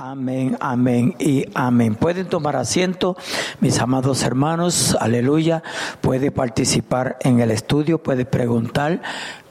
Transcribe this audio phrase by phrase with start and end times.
[0.00, 1.96] Amén, amén y amén.
[1.96, 3.16] Pueden tomar asiento,
[3.58, 5.64] mis amados hermanos, aleluya.
[6.00, 9.02] Puede participar en el estudio, puede preguntar,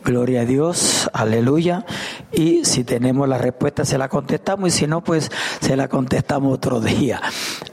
[0.06, 1.86] gloria a Dios, aleluya.
[2.32, 6.54] Y si tenemos la respuesta, se la contestamos y si no, pues se la contestamos
[6.54, 7.22] otro día.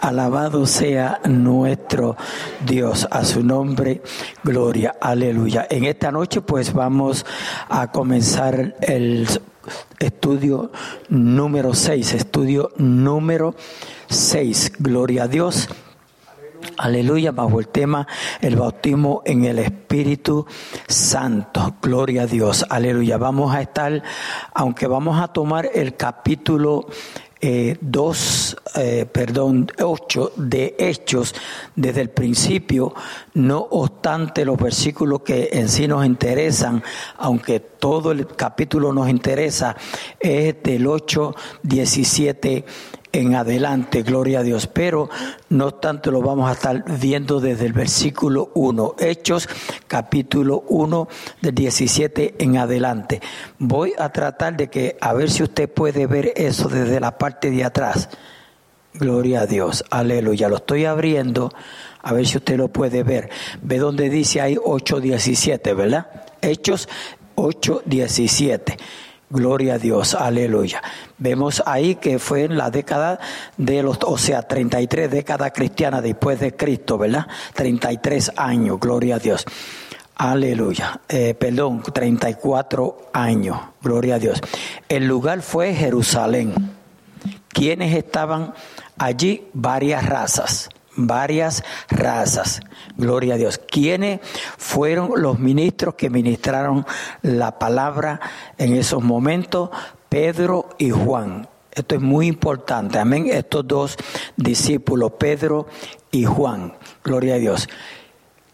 [0.00, 2.16] Alabado sea nuestro
[2.64, 4.02] Dios, a su nombre,
[4.42, 5.66] gloria, aleluya.
[5.68, 7.26] En esta noche, pues vamos
[7.68, 9.26] a comenzar el
[9.98, 10.70] estudio
[11.08, 13.54] número 6, estudio número
[14.08, 14.72] 6.
[14.78, 15.68] Gloria a Dios.
[16.76, 18.06] Aleluya, bajo el tema
[18.40, 20.46] el bautismo en el Espíritu
[20.86, 21.76] Santo.
[21.80, 22.64] Gloria a Dios.
[22.68, 23.16] Aleluya.
[23.18, 24.02] Vamos a estar,
[24.52, 26.86] aunque vamos a tomar el capítulo
[27.80, 31.34] 2, eh, eh, perdón, 8 de Hechos
[31.76, 32.94] desde el principio,
[33.34, 36.82] no obstante los versículos que en sí nos interesan,
[37.18, 39.76] aunque todo el capítulo nos interesa,
[40.18, 42.64] es del 8, 17
[43.14, 44.66] en adelante, gloria a Dios.
[44.66, 45.08] Pero
[45.48, 49.48] no tanto lo vamos a estar viendo desde el versículo 1, Hechos
[49.86, 51.08] capítulo 1
[51.40, 53.22] del 17 en adelante.
[53.58, 57.50] Voy a tratar de que, a ver si usted puede ver eso desde la parte
[57.50, 58.08] de atrás.
[58.94, 60.48] Gloria a Dios, aleluya.
[60.48, 61.50] Lo estoy abriendo,
[62.02, 63.30] a ver si usted lo puede ver.
[63.62, 66.06] Ve donde dice ahí 8.17, ¿verdad?
[66.42, 66.88] Hechos
[67.36, 68.76] 8.17.
[69.34, 70.80] Gloria a Dios, aleluya.
[71.18, 73.18] Vemos ahí que fue en la década
[73.56, 77.26] de los, o sea, 33 décadas cristianas después de Cristo, ¿verdad?
[77.52, 79.44] 33 años, gloria a Dios.
[80.14, 81.00] Aleluya.
[81.08, 84.40] Eh, perdón, 34 años, gloria a Dios.
[84.88, 86.54] El lugar fue Jerusalén.
[87.48, 88.54] ¿Quiénes estaban
[88.98, 89.48] allí?
[89.52, 92.60] Varias razas varias razas.
[92.96, 93.58] Gloria a Dios.
[93.58, 94.20] ¿Quiénes
[94.58, 96.86] fueron los ministros que ministraron
[97.22, 98.20] la palabra
[98.58, 99.70] en esos momentos?
[100.08, 101.48] Pedro y Juan.
[101.72, 102.98] Esto es muy importante.
[102.98, 103.28] Amén.
[103.30, 103.96] Estos dos
[104.36, 105.66] discípulos, Pedro
[106.10, 106.74] y Juan.
[107.02, 107.68] Gloria a Dios.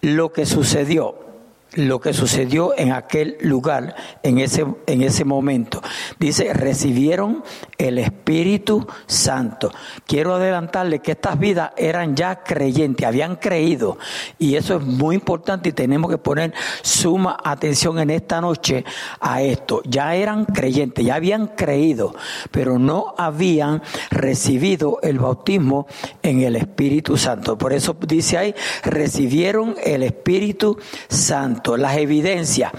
[0.01, 1.30] Lo que sucedió
[1.75, 5.81] lo que sucedió en aquel lugar, en ese, en ese momento.
[6.19, 7.45] Dice, recibieron
[7.79, 9.71] el Espíritu Santo.
[10.07, 13.99] Quiero adelantarle que estas vidas eran ya creyentes, habían creído.
[14.39, 16.53] Y eso es muy importante y tenemos que poner
[16.83, 18.85] suma atención en esta noche
[19.21, 19.83] a esto.
[19.85, 22.15] Ya eran creyentes, ya habían creído,
[22.51, 25.87] pero no habían recibido el bautismo
[26.23, 27.57] en el Espíritu Santo.
[27.57, 30.77] Por eso dice ahí, recibieron el Espíritu
[31.09, 32.73] Santo las evidencias.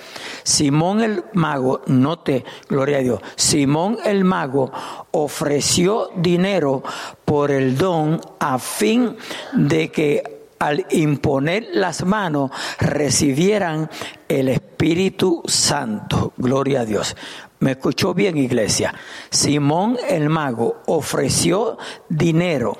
[0.43, 4.71] Simón el mago, note, gloria a Dios, Simón el mago
[5.11, 6.83] ofreció dinero
[7.25, 9.15] por el don a fin
[9.53, 13.89] de que al imponer las manos recibieran
[14.27, 16.33] el Espíritu Santo.
[16.37, 17.15] Gloria a Dios.
[17.59, 18.93] ¿Me escuchó bien, iglesia?
[19.31, 22.77] Simón el mago ofreció dinero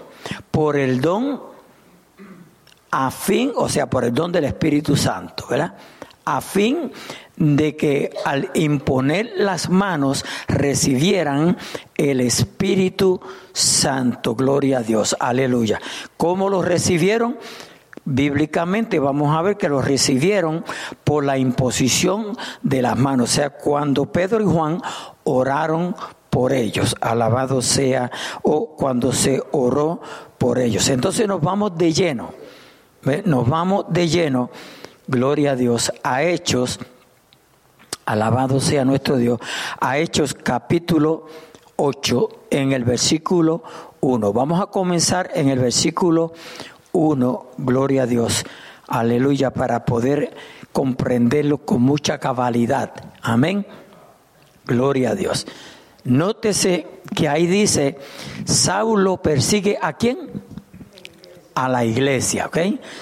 [0.52, 1.51] por el don
[2.92, 5.74] a fin, o sea, por el don del Espíritu Santo, ¿verdad?
[6.26, 6.92] A fin
[7.38, 11.58] de que al imponer las manos recibieran
[11.96, 13.20] el Espíritu
[13.54, 14.36] Santo.
[14.36, 15.80] Gloria a Dios, aleluya.
[16.18, 17.38] ¿Cómo lo recibieron?
[18.04, 20.66] Bíblicamente vamos a ver que lo recibieron
[21.04, 23.32] por la imposición de las manos.
[23.32, 24.82] O sea, cuando Pedro y Juan
[25.24, 25.96] oraron
[26.30, 28.12] por ellos, alabado sea,
[28.44, 30.02] o cuando se oró
[30.38, 30.90] por ellos.
[30.90, 32.42] Entonces nos vamos de lleno
[33.26, 34.50] nos vamos de lleno,
[35.08, 36.80] gloria a Dios, a Hechos,
[38.06, 39.40] alabado sea nuestro Dios,
[39.80, 41.26] a Hechos capítulo
[41.78, 43.64] 8 en el versículo
[44.02, 44.34] 1.
[44.34, 46.34] Vamos a comenzar en el versículo
[46.92, 48.46] 1, gloria a Dios,
[48.88, 50.36] aleluya, para poder
[50.72, 52.94] comprenderlo con mucha cabalidad.
[53.22, 53.66] Amén.
[54.66, 55.48] Gloria a Dios.
[56.04, 57.98] Nótese que ahí dice,
[58.46, 60.51] Saulo persigue a quién?
[61.56, 62.58] A la iglesia, ¿ok?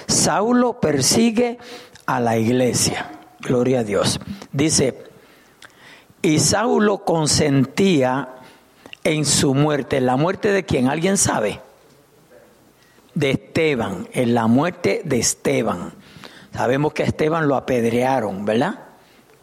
[0.07, 1.57] Saulo persigue
[2.05, 3.11] a la iglesia.
[3.39, 4.19] Gloria a Dios.
[4.51, 4.97] Dice,
[6.21, 8.29] y Saulo consentía
[9.03, 9.97] en su muerte.
[9.97, 10.89] ¿En la muerte de quién?
[10.89, 11.61] ¿Alguien sabe?
[13.13, 15.93] De Esteban, en la muerte de Esteban.
[16.53, 18.79] Sabemos que a Esteban lo apedrearon, ¿verdad?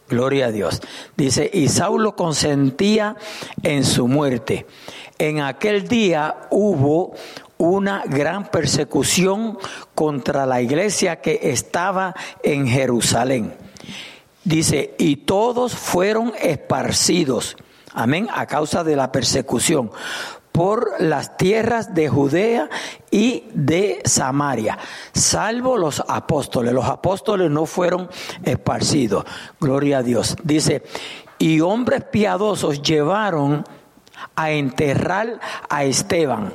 [0.08, 0.82] Gloria a Dios.
[1.16, 3.16] Dice, y Saulo consentía
[3.62, 4.66] en su muerte.
[5.18, 7.14] En aquel día hubo
[7.58, 9.58] una gran persecución
[9.94, 13.54] contra la iglesia que estaba en Jerusalén.
[14.44, 17.56] Dice, y todos fueron esparcidos,
[17.92, 19.90] amén, a causa de la persecución
[20.56, 22.70] por las tierras de Judea
[23.10, 24.78] y de Samaria,
[25.12, 26.72] salvo los apóstoles.
[26.72, 28.08] Los apóstoles no fueron
[28.42, 29.26] esparcidos.
[29.60, 30.34] Gloria a Dios.
[30.44, 30.82] Dice,
[31.38, 33.64] y hombres piadosos llevaron
[34.34, 36.54] a enterrar a Esteban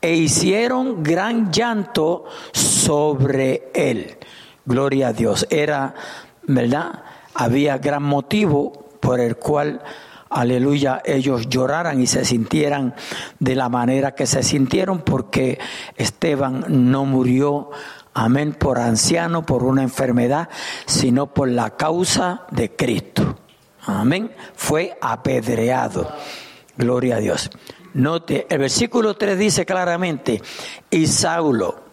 [0.00, 4.18] e hicieron gran llanto sobre él.
[4.64, 5.46] Gloria a Dios.
[5.50, 5.94] Era,
[6.42, 7.02] ¿verdad?
[7.34, 9.82] Había gran motivo por el cual,
[10.30, 12.94] aleluya, ellos lloraran y se sintieran
[13.38, 15.58] de la manera que se sintieron porque
[15.96, 17.70] Esteban no murió,
[18.14, 20.48] amén, por anciano, por una enfermedad,
[20.86, 23.36] sino por la causa de Cristo.
[23.86, 24.30] Amén.
[24.54, 26.10] Fue apedreado.
[26.76, 27.50] Gloria a Dios.
[27.94, 30.42] Note, el versículo 3 dice claramente,
[30.90, 31.84] y Saulo,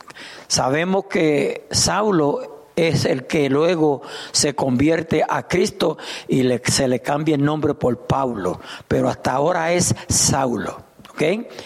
[0.47, 4.01] sabemos que Saulo es el que luego
[4.31, 5.97] se convierte a Cristo
[6.27, 10.81] y se le cambia el nombre por Pablo, pero hasta ahora es Saulo,
[11.11, 11.21] ¿ok?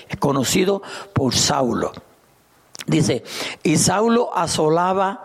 [0.09, 0.81] Es conocido
[1.13, 1.93] por Saulo.
[2.85, 3.23] Dice,
[3.63, 5.23] y Saulo asolaba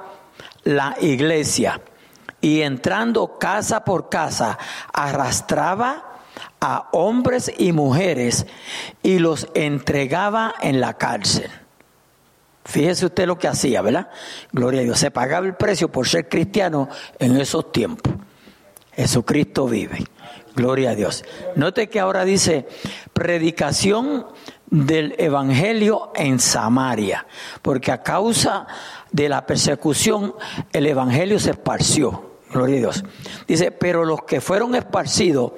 [0.62, 1.80] la iglesia
[2.40, 4.58] y entrando casa por casa
[4.92, 6.09] arrastraba
[6.60, 8.46] a hombres y mujeres
[9.02, 11.50] y los entregaba en la cárcel.
[12.64, 14.10] Fíjese usted lo que hacía, ¿verdad?
[14.52, 14.98] Gloria a Dios.
[14.98, 18.12] Se pagaba el precio por ser cristiano en esos tiempos.
[18.92, 20.04] Jesucristo vive.
[20.54, 21.24] Gloria a Dios.
[21.56, 22.68] Note que ahora dice
[23.12, 24.26] predicación
[24.66, 27.26] del Evangelio en Samaria,
[27.62, 28.66] porque a causa
[29.10, 30.34] de la persecución
[30.72, 32.29] el Evangelio se esparció.
[32.52, 33.04] Gloria a Dios.
[33.46, 35.52] Dice, pero los que fueron esparcidos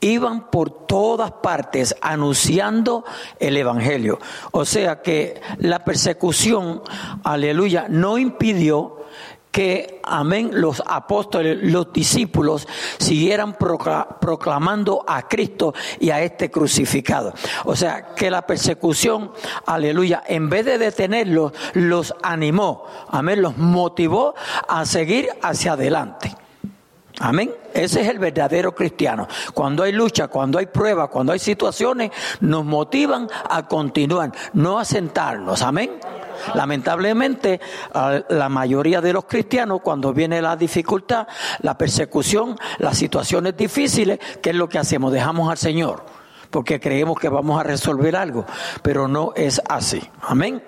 [0.00, 3.04] iban por todas partes anunciando
[3.38, 4.18] el Evangelio.
[4.50, 6.82] O sea que la persecución,
[7.22, 9.03] aleluya, no impidió
[9.54, 12.66] que, amén, los apóstoles, los discípulos
[12.98, 17.32] siguieran proclamando a Cristo y a este crucificado.
[17.64, 19.30] O sea, que la persecución,
[19.64, 24.34] aleluya, en vez de detenerlos, los animó, amén, los motivó
[24.66, 26.34] a seguir hacia adelante.
[27.20, 27.54] Amén.
[27.72, 29.28] Ese es el verdadero cristiano.
[29.54, 32.10] Cuando hay lucha, cuando hay prueba, cuando hay situaciones,
[32.40, 35.62] nos motivan a continuar, no a sentarnos.
[35.62, 35.92] Amén.
[36.54, 37.60] Lamentablemente,
[38.28, 41.26] la mayoría de los cristianos, cuando viene la dificultad,
[41.60, 45.12] la persecución, las situaciones difíciles, ¿qué es lo que hacemos?
[45.12, 46.04] Dejamos al Señor,
[46.50, 48.44] porque creemos que vamos a resolver algo,
[48.82, 50.02] pero no es así.
[50.22, 50.62] Amén.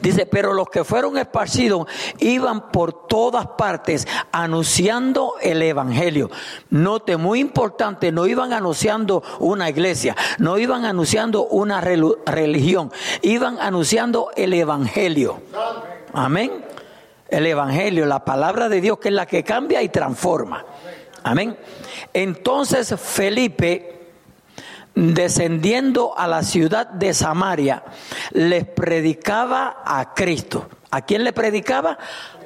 [0.00, 1.86] Dice, pero los que fueron esparcidos
[2.18, 6.30] iban por todas partes anunciando el Evangelio.
[6.70, 12.92] Note, muy importante, no iban anunciando una iglesia, no iban anunciando una religión,
[13.22, 15.40] iban anunciando el Evangelio.
[16.12, 16.64] Amén.
[17.28, 20.64] El Evangelio, la palabra de Dios que es la que cambia y transforma.
[21.22, 21.58] Amén.
[22.14, 23.97] Entonces Felipe
[24.98, 27.84] descendiendo a la ciudad de Samaria,
[28.32, 30.68] les predicaba a Cristo.
[30.90, 31.98] ¿A quién le predicaba?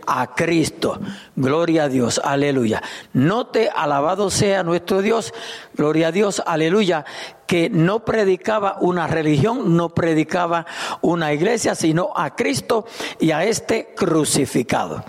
[0.06, 1.00] A Cristo.
[1.34, 2.82] Gloria a Dios, aleluya.
[3.14, 5.32] Note, alabado sea nuestro Dios,
[5.74, 7.06] gloria a Dios, aleluya,
[7.46, 10.66] que no predicaba una religión, no predicaba
[11.00, 12.84] una iglesia, sino a Cristo
[13.18, 15.02] y a este crucificado.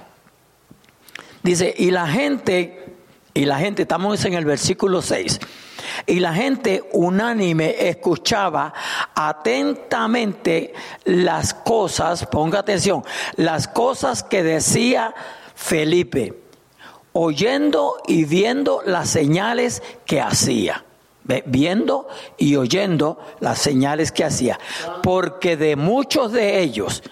[1.41, 2.95] Dice, y la gente,
[3.33, 5.41] y la gente, estamos en el versículo 6.
[6.05, 8.73] Y la gente unánime escuchaba
[9.15, 10.73] atentamente
[11.05, 13.03] las cosas, ponga atención,
[13.35, 15.13] las cosas que decía
[15.55, 16.41] Felipe,
[17.13, 20.83] oyendo y viendo las señales que hacía
[21.45, 22.07] viendo
[22.37, 24.59] y oyendo las señales que hacía.
[25.01, 27.03] Porque de muchos de ellos,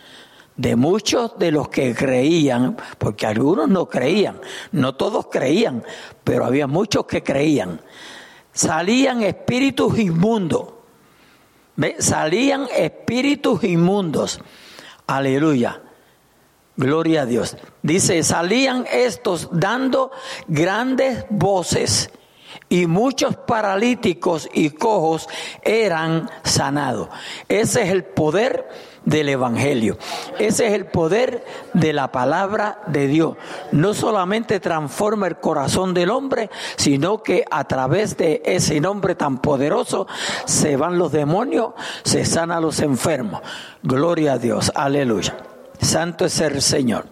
[0.56, 4.40] de muchos de los que creían, porque algunos no creían,
[4.72, 5.84] no todos creían,
[6.24, 7.82] pero había muchos que creían
[8.54, 10.68] salían espíritus inmundos.
[12.00, 14.40] Salían espíritus inmundos.
[15.08, 15.82] Aleluya.
[16.78, 17.58] Gloria a Dios.
[17.82, 20.12] Dice, salían estos dando
[20.48, 22.10] grandes voces
[22.70, 25.28] y muchos paralíticos y cojos
[25.64, 27.10] eran sanados.
[27.50, 28.70] Ese es el poder
[29.06, 29.98] del Evangelio.
[30.40, 33.36] Ese es el poder de la palabra de Dios.
[33.72, 39.40] No solamente transforma el corazón del hombre, sino que a través de ese nombre tan
[39.40, 40.08] poderoso
[40.46, 43.42] se van los demonios, se sanan los enfermos.
[43.84, 45.38] Gloria a Dios, aleluya.
[45.80, 47.06] Santo es el Señor.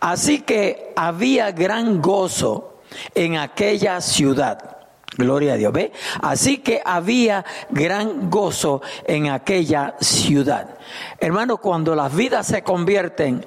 [0.00, 2.80] Así que había gran gozo
[3.14, 4.79] en aquella ciudad
[5.20, 5.72] Gloria a Dios.
[5.72, 5.92] ¿Ve?
[6.22, 10.78] Así que había gran gozo en aquella ciudad.
[11.18, 13.44] Hermano, cuando las vidas se convierten,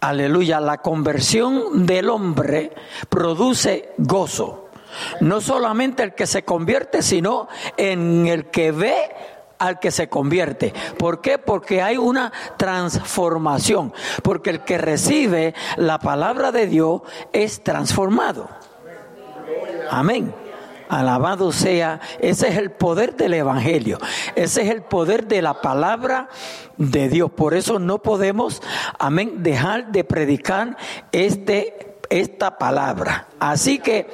[0.00, 2.72] aleluya, la conversión del hombre
[3.08, 4.70] produce gozo.
[5.20, 8.94] No solamente el que se convierte, sino en el que ve
[9.58, 10.72] al que se convierte.
[10.98, 11.38] ¿Por qué?
[11.38, 13.92] Porque hay una transformación.
[14.22, 18.48] Porque el que recibe la palabra de Dios es transformado.
[19.90, 20.34] Amén.
[20.88, 23.98] Alabado sea, ese es el poder del Evangelio,
[24.34, 26.28] ese es el poder de la palabra
[26.76, 27.30] de Dios.
[27.30, 28.62] Por eso no podemos,
[28.98, 30.76] amén, dejar de predicar
[31.12, 33.28] este esta palabra.
[33.40, 34.06] Así que,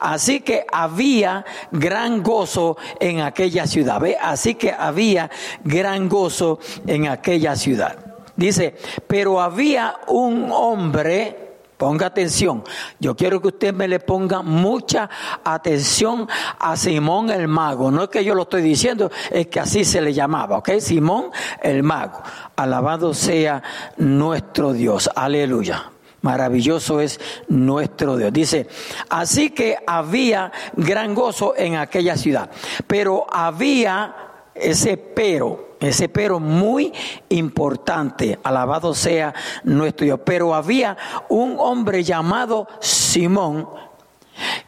[0.00, 4.00] así que había gran gozo en aquella ciudad.
[4.00, 4.16] ¿Ve?
[4.20, 5.30] Así que había
[5.62, 7.96] gran gozo en aquella ciudad.
[8.36, 8.74] Dice,
[9.06, 11.43] pero había un hombre
[11.76, 12.62] Ponga atención.
[13.00, 15.10] Yo quiero que usted me le ponga mucha
[15.42, 16.28] atención
[16.58, 17.90] a Simón el mago.
[17.90, 20.70] No es que yo lo estoy diciendo, es que así se le llamaba, ¿ok?
[20.78, 21.30] Simón
[21.62, 22.22] el mago.
[22.56, 23.62] Alabado sea
[23.96, 25.10] nuestro Dios.
[25.14, 25.90] Aleluya.
[26.22, 28.32] Maravilloso es nuestro Dios.
[28.32, 28.66] Dice,
[29.10, 32.50] así que había gran gozo en aquella ciudad,
[32.86, 36.92] pero había ese pero, ese pero muy
[37.28, 39.34] importante, alabado sea
[39.64, 40.20] nuestro Dios.
[40.24, 40.96] Pero había
[41.28, 43.68] un hombre llamado Simón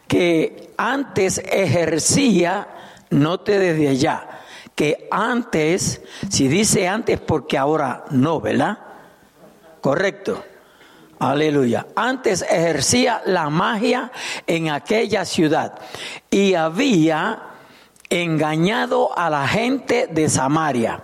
[0.07, 2.69] que antes ejercía,
[3.11, 4.29] note desde allá,
[4.75, 8.79] que antes, si dice antes porque ahora no, ¿verdad?
[9.81, 10.43] Correcto
[11.19, 11.87] Aleluya.
[11.97, 14.11] Antes ejercía la magia
[14.47, 15.79] en aquella ciudad
[16.31, 17.43] y había
[18.11, 21.03] engañado a la gente de Samaria,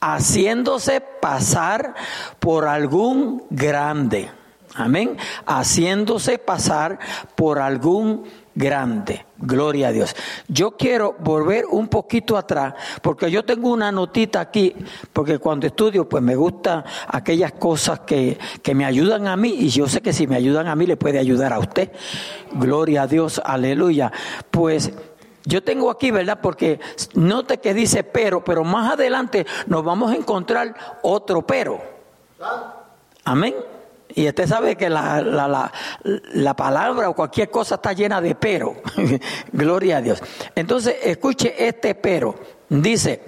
[0.00, 1.94] haciéndose pasar
[2.38, 4.30] por algún grande.
[4.76, 5.16] Amén.
[5.46, 6.98] Haciéndose pasar
[7.36, 8.24] por algún
[8.56, 9.24] grande.
[9.38, 10.16] Gloria a Dios.
[10.48, 14.74] Yo quiero volver un poquito atrás, porque yo tengo una notita aquí,
[15.12, 19.68] porque cuando estudio, pues me gustan aquellas cosas que, que me ayudan a mí, y
[19.68, 21.92] yo sé que si me ayudan a mí, le puede ayudar a usted.
[22.52, 24.12] Gloria a Dios, aleluya.
[24.50, 24.92] Pues
[25.44, 26.38] yo tengo aquí, ¿verdad?
[26.40, 26.80] Porque
[27.14, 31.80] note que dice pero, pero más adelante nos vamos a encontrar otro pero.
[33.24, 33.54] Amén.
[34.16, 35.72] Y usted sabe que la, la,
[36.02, 38.76] la, palabra o cualquier cosa está llena de pero.
[39.52, 40.22] Gloria a Dios.
[40.54, 42.34] Entonces, escuche este pero.
[42.68, 43.20] Dice,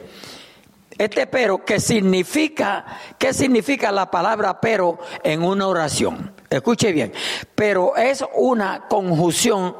[0.96, 2.84] este pero, ¿qué significa,
[3.18, 6.32] ¿qué significa la palabra pero en una oración?
[6.48, 7.12] Escuche bien.
[7.54, 9.76] Pero es una conjunción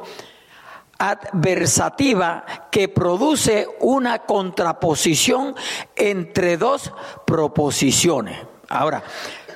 [0.97, 5.55] adversativa que produce una contraposición
[5.95, 6.91] entre dos
[7.25, 8.37] proposiciones.
[8.69, 9.03] Ahora,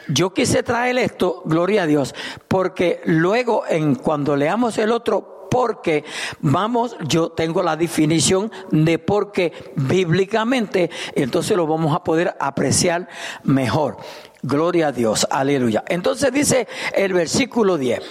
[0.07, 2.15] yo quise traer esto, gloria a Dios,
[2.48, 6.05] porque luego en cuando leamos el otro porque
[6.39, 13.10] vamos, yo tengo la definición de porque bíblicamente, entonces lo vamos a poder apreciar
[13.43, 13.98] mejor.
[14.41, 15.83] Gloria a Dios, aleluya.
[15.89, 18.01] Entonces dice el versículo 10,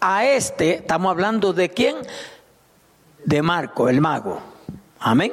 [0.00, 1.96] a este, estamos hablando de quién?
[3.24, 4.40] De Marco, el mago.
[5.00, 5.32] Amén.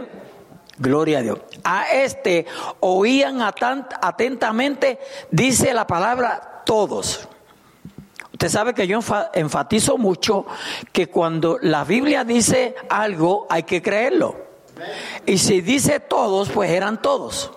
[0.78, 1.40] Gloria a Dios.
[1.64, 2.46] A este
[2.80, 7.28] oían atentamente, dice la palabra, todos.
[8.32, 9.00] Usted sabe que yo
[9.34, 10.48] enfatizo mucho
[10.92, 14.36] que cuando la Biblia dice algo hay que creerlo.
[15.28, 17.52] Y si dice todos, pues eran todos.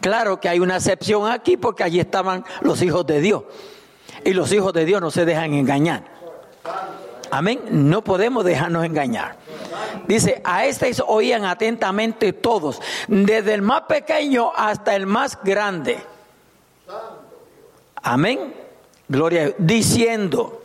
[0.00, 3.44] Claro que hay una excepción aquí porque allí estaban los hijos de Dios.
[4.24, 6.04] Y los hijos de Dios no se dejan engañar.
[7.32, 7.62] Amén.
[7.70, 9.36] No podemos dejarnos engañar.
[10.06, 15.96] Dice, a este oían atentamente todos, desde el más pequeño hasta el más grande.
[17.94, 18.52] Amén.
[19.08, 20.62] Gloria Diciendo,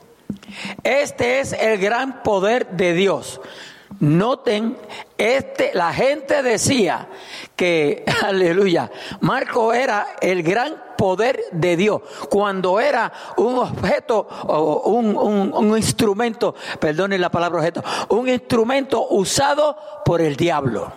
[0.84, 3.40] este es el gran poder de Dios.
[4.00, 4.78] Noten,
[5.18, 7.08] este, la gente decía
[7.56, 8.92] que, aleluya,
[9.22, 15.16] Marco era el gran poder de Dios, cuando era un objeto o un,
[15.54, 20.92] un, instrumento, perdone la palabra objeto, un instrumento usado por el diablo.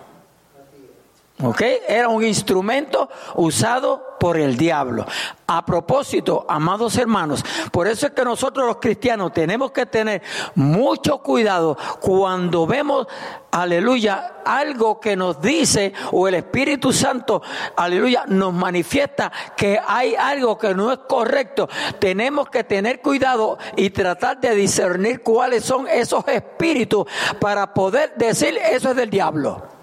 [1.43, 1.63] ¿Ok?
[1.89, 5.07] Era un instrumento usado por el diablo.
[5.47, 10.23] A propósito, amados hermanos, por eso es que nosotros los cristianos tenemos que tener
[10.55, 13.09] mucho cuidado cuando vemos,
[13.51, 17.43] aleluya, algo que nos dice o el Espíritu Santo,
[17.75, 21.69] aleluya, nos manifiesta que hay algo que no es correcto.
[21.99, 27.07] Tenemos que tener cuidado y tratar de discernir cuáles son esos espíritus
[27.41, 29.80] para poder decir eso es del diablo.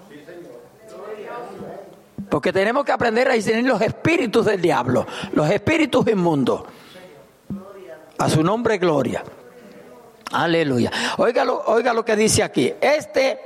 [2.28, 6.62] Porque tenemos que aprender a discernir los espíritus del diablo, los espíritus inmundos.
[8.18, 9.22] A su nombre, gloria.
[10.32, 10.90] Aleluya.
[11.18, 12.72] Oiga lo, oiga lo que dice aquí.
[12.80, 13.38] Este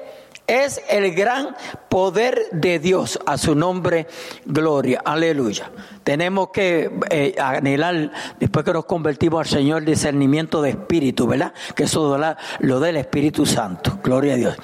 [0.47, 1.55] es el gran
[1.89, 3.19] poder de Dios.
[3.27, 4.07] A su nombre,
[4.45, 5.01] gloria.
[5.05, 5.71] Aleluya.
[6.03, 8.11] Tenemos que eh, anhelar,
[8.41, 11.53] después que nos convertimos al Señor, discernimiento de espíritu, ¿verdad?
[11.75, 12.19] Que eso
[12.61, 13.99] lo del Espíritu Santo.
[14.03, 14.57] Gloria a Dios.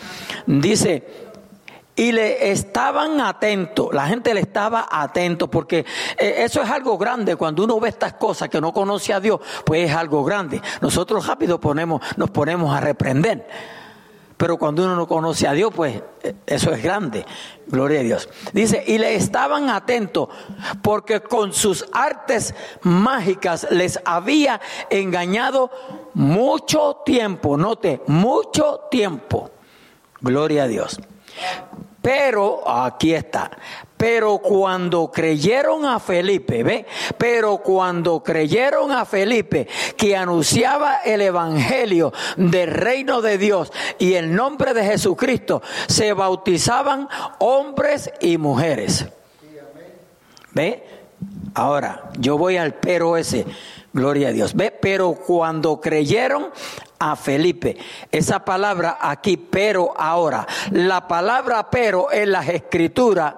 [0.46, 1.27] Dice
[1.98, 5.84] y le estaban atentos, la gente le estaba atento, porque
[6.16, 9.40] eh, eso es algo grande, cuando uno ve estas cosas que no conoce a Dios,
[9.64, 10.62] pues es algo grande.
[10.80, 13.48] Nosotros rápido ponemos, nos ponemos a reprender.
[14.36, 17.26] Pero cuando uno no conoce a Dios, pues eh, eso es grande.
[17.66, 18.28] Gloria a Dios.
[18.52, 20.28] Dice, y le estaban atentos
[20.80, 25.72] porque con sus artes mágicas les había engañado
[26.14, 27.56] mucho tiempo.
[27.56, 29.50] Note, mucho tiempo.
[30.20, 31.00] Gloria a Dios.
[32.00, 33.50] Pero, aquí está,
[33.96, 36.86] pero cuando creyeron a Felipe, ¿ve?
[37.18, 44.32] Pero cuando creyeron a Felipe que anunciaba el evangelio del reino de Dios y el
[44.32, 47.08] nombre de Jesucristo, se bautizaban
[47.40, 49.06] hombres y mujeres.
[50.52, 50.84] ¿Ve?
[51.54, 53.44] Ahora, yo voy al pero ese.
[53.98, 54.54] Gloria a Dios.
[54.54, 54.70] ¿Ve?
[54.70, 56.50] Pero cuando creyeron
[57.00, 57.76] a Felipe,
[58.12, 63.34] esa palabra aquí, pero ahora, la palabra pero en las escrituras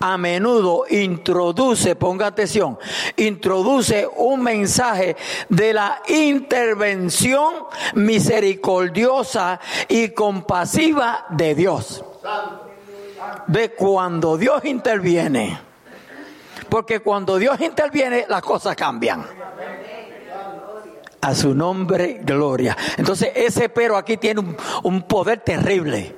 [0.00, 2.78] a menudo introduce, ponga atención,
[3.18, 5.16] introduce un mensaje
[5.50, 7.52] de la intervención
[7.94, 12.02] misericordiosa y compasiva de Dios.
[13.48, 15.73] De cuando Dios interviene.
[16.68, 19.24] Porque cuando Dios interviene, las cosas cambian.
[21.20, 22.76] A su nombre, gloria.
[22.96, 26.14] Entonces, ese pero aquí tiene un, un poder terrible.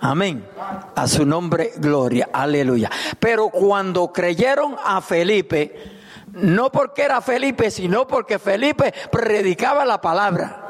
[0.00, 0.46] Amén.
[0.94, 2.28] A su nombre, gloria.
[2.32, 2.90] Aleluya.
[3.18, 5.94] Pero cuando creyeron a Felipe,
[6.34, 10.60] no porque era Felipe, sino porque Felipe predicaba la palabra.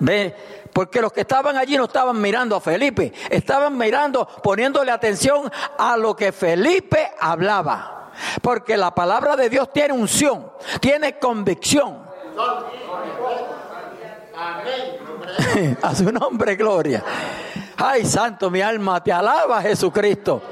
[0.00, 0.34] ¿Ve?
[0.74, 5.96] Porque los que estaban allí no estaban mirando a Felipe, estaban mirando, poniéndole atención a
[5.96, 8.10] lo que Felipe hablaba.
[8.42, 10.50] Porque la palabra de Dios tiene unción,
[10.80, 12.02] tiene convicción.
[15.82, 17.04] A su nombre, gloria.
[17.76, 20.42] Ay, santo, mi alma te alaba, Jesucristo.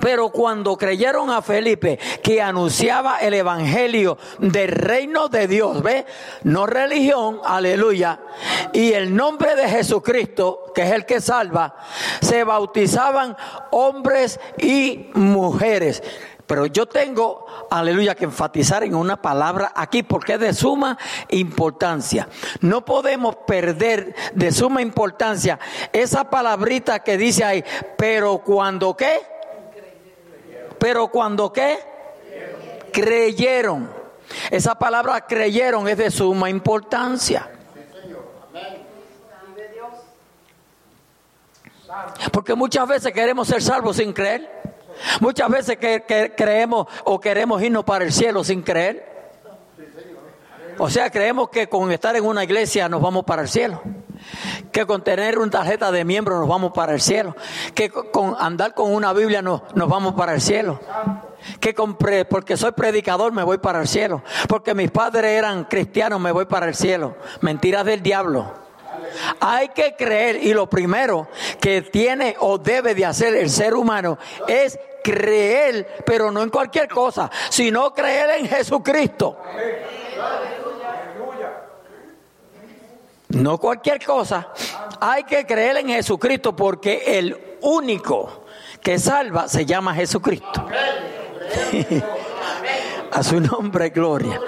[0.00, 6.06] Pero cuando creyeron a Felipe que anunciaba el evangelio del reino de Dios, ¿ve?
[6.44, 8.20] No religión, aleluya.
[8.72, 11.76] Y el nombre de Jesucristo, que es el que salva,
[12.20, 13.36] se bautizaban
[13.70, 16.02] hombres y mujeres.
[16.50, 22.28] Pero yo tengo, aleluya, que enfatizar en una palabra aquí porque es de suma importancia.
[22.60, 25.60] No podemos perder de suma importancia
[25.92, 27.64] esa palabrita que dice ahí,
[27.96, 29.20] pero cuando qué?
[30.80, 31.78] Pero cuando qué?
[32.92, 33.92] Creyeron.
[34.50, 37.48] Esa palabra creyeron es de suma importancia.
[42.32, 44.50] Porque muchas veces queremos ser salvos sin creer.
[45.20, 45.78] Muchas veces
[46.36, 49.08] creemos o queremos irnos para el cielo sin creer.
[50.78, 53.82] O sea, creemos que con estar en una iglesia nos vamos para el cielo.
[54.72, 57.36] Que con tener una tarjeta de miembro nos vamos para el cielo.
[57.74, 60.80] Que con andar con una Biblia nos, nos vamos para el cielo.
[61.58, 61.96] Que con
[62.28, 64.22] porque soy predicador me voy para el cielo.
[64.48, 67.16] Porque mis padres eran cristianos me voy para el cielo.
[67.40, 68.52] Mentiras del diablo.
[69.40, 71.28] Hay que creer y lo primero
[71.60, 76.88] que tiene o debe de hacer el ser humano es creer, pero no en cualquier
[76.88, 79.36] cosa, sino creer en Jesucristo.
[83.30, 84.48] No cualquier cosa.
[85.00, 88.44] Hay que creer en Jesucristo porque el único
[88.82, 90.66] que salva se llama Jesucristo.
[93.12, 94.40] A su nombre, gloria.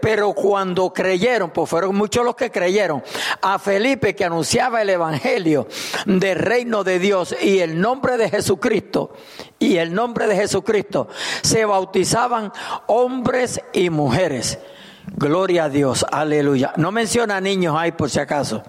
[0.00, 3.02] Pero cuando creyeron, pues fueron muchos los que creyeron,
[3.42, 5.66] a Felipe que anunciaba el Evangelio
[6.06, 9.12] del reino de Dios y el nombre de Jesucristo,
[9.58, 11.08] y el nombre de Jesucristo,
[11.42, 12.52] se bautizaban
[12.86, 14.58] hombres y mujeres.
[15.06, 16.72] Gloria a Dios, aleluya.
[16.76, 18.62] No menciona niños ahí por si acaso.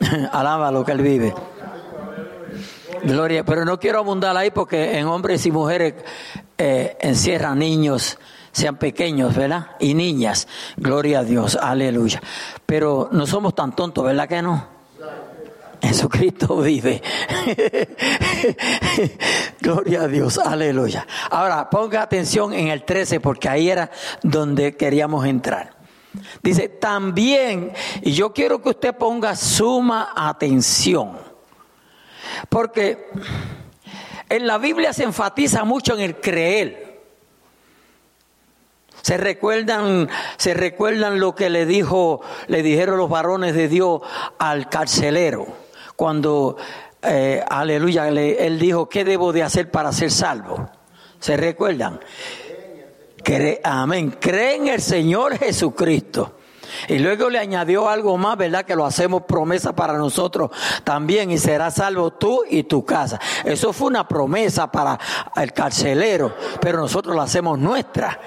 [0.32, 1.34] Alaba lo que él vive.
[3.04, 5.94] Gloria, pero no quiero abundar ahí porque en hombres y mujeres
[6.56, 8.18] eh, encierran niños,
[8.52, 9.70] sean pequeños, ¿verdad?
[9.80, 10.46] Y niñas.
[10.76, 12.22] Gloria a Dios, aleluya.
[12.64, 14.71] Pero no somos tan tontos, ¿verdad que no?
[15.82, 17.02] Jesucristo vive.
[19.60, 21.06] Gloria a Dios, aleluya.
[21.30, 23.90] Ahora, ponga atención en el 13 porque ahí era
[24.22, 25.74] donde queríamos entrar.
[26.42, 31.18] Dice, también, y yo quiero que usted ponga suma atención
[32.48, 33.08] porque
[34.28, 37.00] en la Biblia se enfatiza mucho en el creer.
[39.02, 44.00] Se recuerdan, se recuerdan lo que le dijo, le dijeron los varones de Dios
[44.38, 45.61] al carcelero
[46.02, 46.56] cuando,
[47.00, 50.68] eh, aleluya, él dijo, ¿qué debo de hacer para ser salvo?
[51.20, 52.00] ¿Se recuerdan?
[53.62, 54.16] amén.
[54.18, 56.38] Cree en el Señor Jesucristo
[56.88, 58.64] y luego le añadió algo más, ¿verdad?
[58.64, 60.50] Que lo hacemos promesa para nosotros
[60.82, 63.20] también y serás salvo tú y tu casa.
[63.44, 64.98] Eso fue una promesa para
[65.36, 68.18] el carcelero, pero nosotros la hacemos nuestra.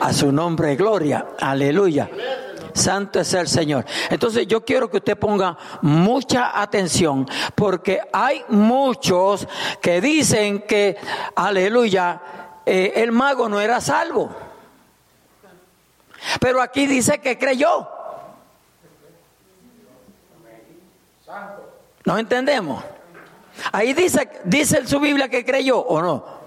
[0.00, 1.28] A su nombre, gloria.
[1.40, 2.10] Aleluya.
[2.74, 3.84] Santo es el Señor.
[4.10, 9.48] Entonces yo quiero que usted ponga mucha atención porque hay muchos
[9.80, 10.96] que dicen que,
[11.34, 12.20] aleluya,
[12.66, 14.30] eh, el mago no era salvo.
[16.40, 17.88] Pero aquí dice que creyó.
[22.04, 22.84] ¿No entendemos?
[23.72, 26.43] Ahí dice, dice en su Biblia que creyó o no.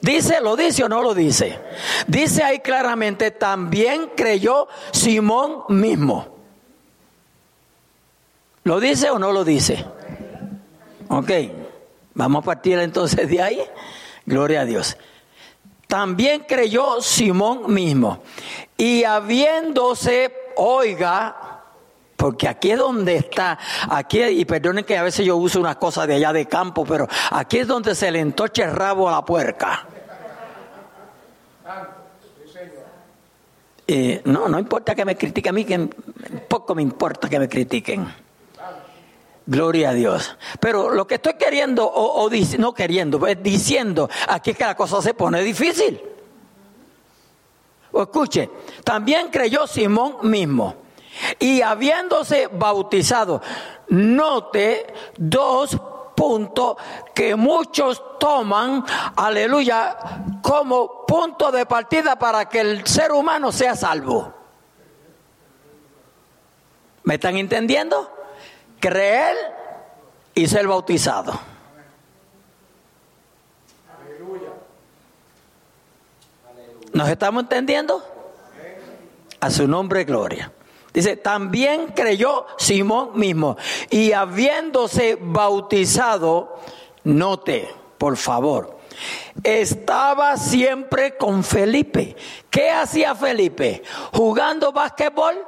[0.00, 1.58] Dice, lo dice o no lo dice.
[2.06, 6.36] Dice ahí claramente, también creyó Simón mismo.
[8.64, 9.84] ¿Lo dice o no lo dice?
[11.08, 11.30] Ok,
[12.14, 13.62] vamos a partir entonces de ahí.
[14.24, 14.96] Gloria a Dios.
[15.86, 18.22] También creyó Simón mismo.
[18.76, 21.64] Y habiéndose, oiga,
[22.16, 23.58] porque aquí es donde está,
[23.88, 27.08] aquí, y perdonen que a veces yo uso una cosa de allá de campo, pero
[27.30, 29.88] aquí es donde se le entoche el rabo a la puerca.
[33.86, 35.78] Eh, no, no importa que me critiquen a mí, que
[36.48, 38.06] poco me importa que me critiquen.
[39.46, 40.36] Gloria a Dios.
[40.60, 45.02] Pero lo que estoy queriendo, o, no queriendo, es diciendo, aquí es que la cosa
[45.02, 46.00] se pone difícil.
[47.90, 48.48] O escuche,
[48.84, 50.76] también creyó Simón mismo
[51.40, 53.42] y habiéndose bautizado.
[53.88, 55.76] Note dos
[56.20, 56.76] puntos
[57.14, 58.84] que muchos toman,
[59.16, 59.96] aleluya,
[60.42, 64.30] como punto de partida para que el ser humano sea salvo.
[67.04, 68.14] ¿Me están entendiendo?
[68.78, 69.34] Creer
[70.34, 71.40] y ser bautizado.
[76.92, 78.04] ¿Nos estamos entendiendo?
[79.40, 80.52] A su nombre, gloria.
[80.92, 83.56] Dice, también creyó Simón mismo.
[83.90, 86.58] Y habiéndose bautizado,
[87.04, 88.78] note, por favor,
[89.44, 92.16] estaba siempre con Felipe.
[92.50, 93.82] ¿Qué hacía Felipe?
[94.12, 95.46] ¿Jugando básquetbol?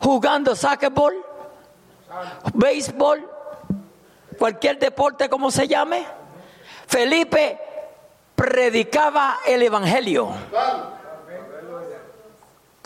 [0.00, 1.14] ¿Jugando soccerball?
[2.54, 3.30] ¿Béisbol?
[4.38, 6.04] ¿Cualquier deporte como se llame?
[6.86, 7.58] Felipe
[8.34, 10.28] predicaba el Evangelio.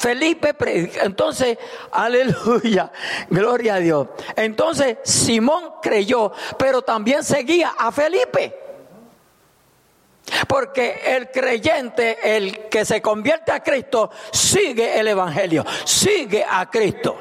[0.01, 0.55] Felipe
[1.03, 1.59] Entonces,
[1.93, 2.91] aleluya,
[3.29, 4.09] gloria a Dios.
[4.35, 8.59] Entonces, Simón creyó, pero también seguía a Felipe.
[10.49, 17.19] Porque el creyente, el que se convierte a Cristo, sigue el Evangelio, sigue a Cristo.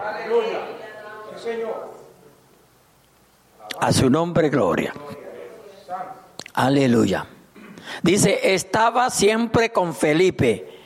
[3.78, 4.94] A su nombre, gloria.
[6.54, 7.28] Aleluya.
[8.02, 10.79] Dice, estaba siempre con Felipe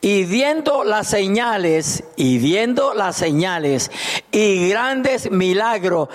[0.00, 3.90] y viendo las señales, y viendo las señales
[4.30, 6.08] y grandes milagros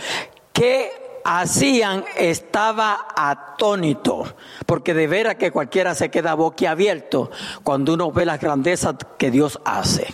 [0.53, 0.91] que
[1.23, 4.35] hacían, estaba atónito.
[4.65, 7.31] Porque de veras que cualquiera se queda boquiabierto
[7.63, 10.07] cuando uno ve las grandezas que Dios hace.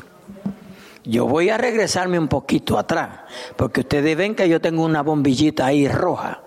[1.03, 3.21] Yo voy a regresarme un poquito atrás,
[3.55, 6.41] porque ustedes ven que yo tengo una bombillita ahí roja.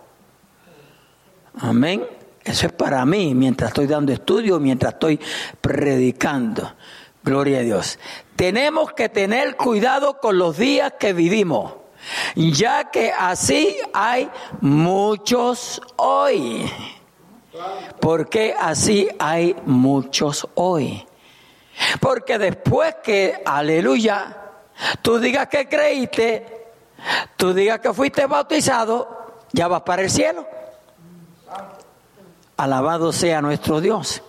[1.59, 2.05] Amén.
[2.45, 5.19] Eso es para mí, mientras estoy dando estudio, mientras estoy
[5.61, 6.75] predicando.
[7.23, 7.99] Gloria a Dios.
[8.37, 11.73] Tenemos que tener cuidado con los días que vivimos,
[12.37, 14.29] ya que así hay
[14.61, 16.71] muchos hoy.
[17.99, 21.07] Porque así hay muchos hoy.
[21.99, 24.37] Porque después que, aleluya,
[25.01, 26.73] tú digas que creíste,
[27.37, 30.47] tú digas que fuiste bautizado, ya vas para el cielo.
[32.57, 34.23] Alabado sea nuestro Dios.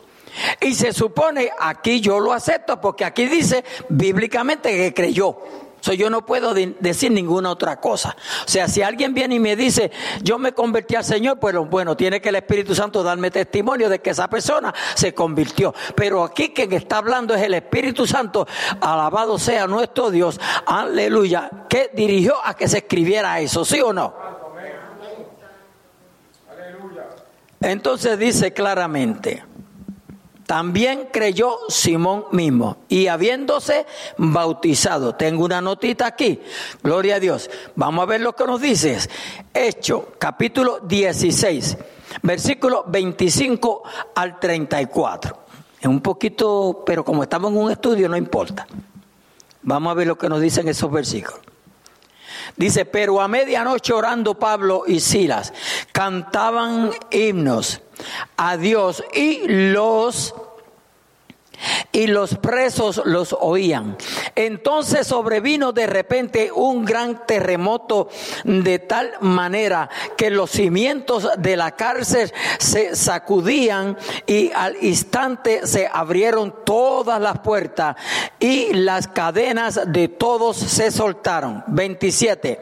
[0.62, 5.38] Y se supone, aquí yo lo acepto, porque aquí dice bíblicamente que creyó.
[5.86, 8.18] So, yo no puedo decir ninguna otra cosa.
[8.44, 9.92] O sea, si alguien viene y me dice,
[10.24, 14.00] yo me convertí al Señor, pues bueno, tiene que el Espíritu Santo darme testimonio de
[14.00, 15.76] que esa persona se convirtió.
[15.94, 18.48] Pero aquí quien está hablando es el Espíritu Santo,
[18.82, 24.45] alabado sea nuestro Dios, aleluya, que dirigió a que se escribiera eso, ¿sí o no?
[27.62, 29.44] Entonces dice claramente,
[30.46, 33.86] también creyó Simón mismo y habiéndose
[34.18, 35.16] bautizado.
[35.16, 36.40] Tengo una notita aquí.
[36.84, 37.50] Gloria a Dios.
[37.76, 38.98] Vamos a ver lo que nos dice.
[39.54, 41.78] Hecho, capítulo 16,
[42.22, 45.40] versículo 25 al 34.
[45.82, 48.68] Es un poquito, pero como estamos en un estudio, no importa.
[49.64, 51.40] Vamos a ver lo que nos dicen esos versículos.
[52.56, 55.54] Dice, pero a medianoche orando Pablo y Silas
[55.92, 57.82] cantaban himnos
[58.38, 60.34] a Dios y los
[61.92, 63.98] y los presos los oían.
[64.36, 68.10] Entonces sobrevino de repente un gran terremoto
[68.44, 75.90] de tal manera que los cimientos de la cárcel se sacudían y al instante se
[75.92, 77.96] abrieron todas las puertas
[78.40, 81.64] y las cadenas de todos se soltaron.
[81.68, 82.62] 27.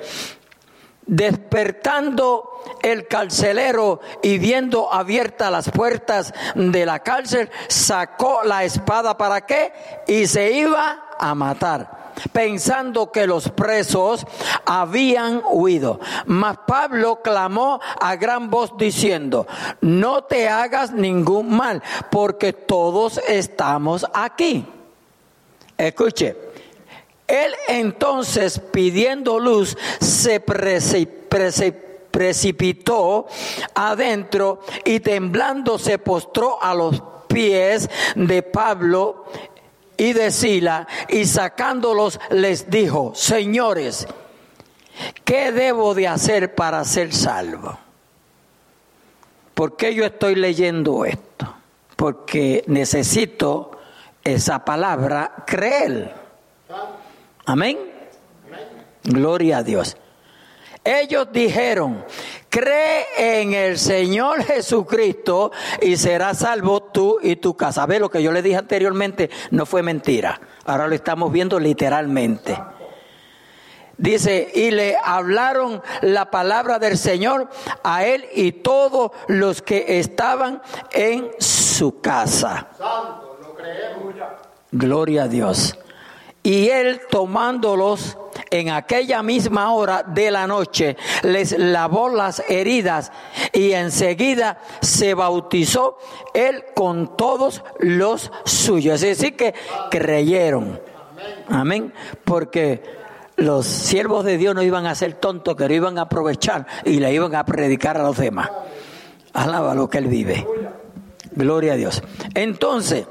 [1.06, 9.46] Despertando el carcelero y viendo abiertas las puertas de la cárcel, sacó la espada para
[9.46, 9.74] qué
[10.08, 14.26] y se iba a matar pensando que los presos
[14.66, 16.00] habían huido.
[16.26, 19.48] Mas Pablo clamó a gran voz diciendo,
[19.82, 24.66] no te hagas ningún mal, porque todos estamos aquí.
[25.78, 26.53] Escuche,
[27.34, 30.40] él entonces, pidiendo luz, se
[32.12, 33.28] precipitó
[33.74, 39.26] adentro y temblando se postró a los pies de Pablo
[39.98, 44.08] y de Sila y sacándolos les dijo, señores,
[45.24, 47.78] ¿qué debo de hacer para ser salvo?
[49.54, 51.54] ¿Por qué yo estoy leyendo esto?
[51.96, 53.72] Porque necesito
[54.24, 56.14] esa palabra creer.
[57.46, 57.78] Amén.
[59.04, 59.98] Gloria a Dios.
[60.84, 62.04] Ellos dijeron,
[62.50, 65.52] cree en el Señor Jesucristo
[65.82, 67.86] y serás salvo tú y tu casa.
[67.86, 70.42] Ve lo que yo le dije anteriormente, no fue mentira.
[70.66, 72.58] Ahora lo estamos viendo literalmente.
[73.98, 77.50] Dice, y le hablaron la palabra del Señor
[77.84, 82.68] a él y todos los que estaban en su casa.
[82.78, 84.14] Santo, lo creemos.
[84.72, 85.78] Gloria a Dios.
[86.44, 88.18] Y él tomándolos
[88.50, 93.12] en aquella misma hora de la noche, les lavó las heridas
[93.54, 95.98] y enseguida se bautizó
[96.34, 99.02] él con todos los suyos.
[99.02, 99.54] Es decir, que
[99.90, 100.82] creyeron.
[101.48, 101.94] Amén.
[102.26, 102.84] Porque
[103.38, 107.14] los siervos de Dios no iban a ser tontos, que iban a aprovechar y le
[107.14, 108.50] iban a predicar a los demás.
[109.34, 110.46] Alaba lo que él vive.
[111.32, 112.04] Gloria a Dios.
[112.36, 113.08] Entonces,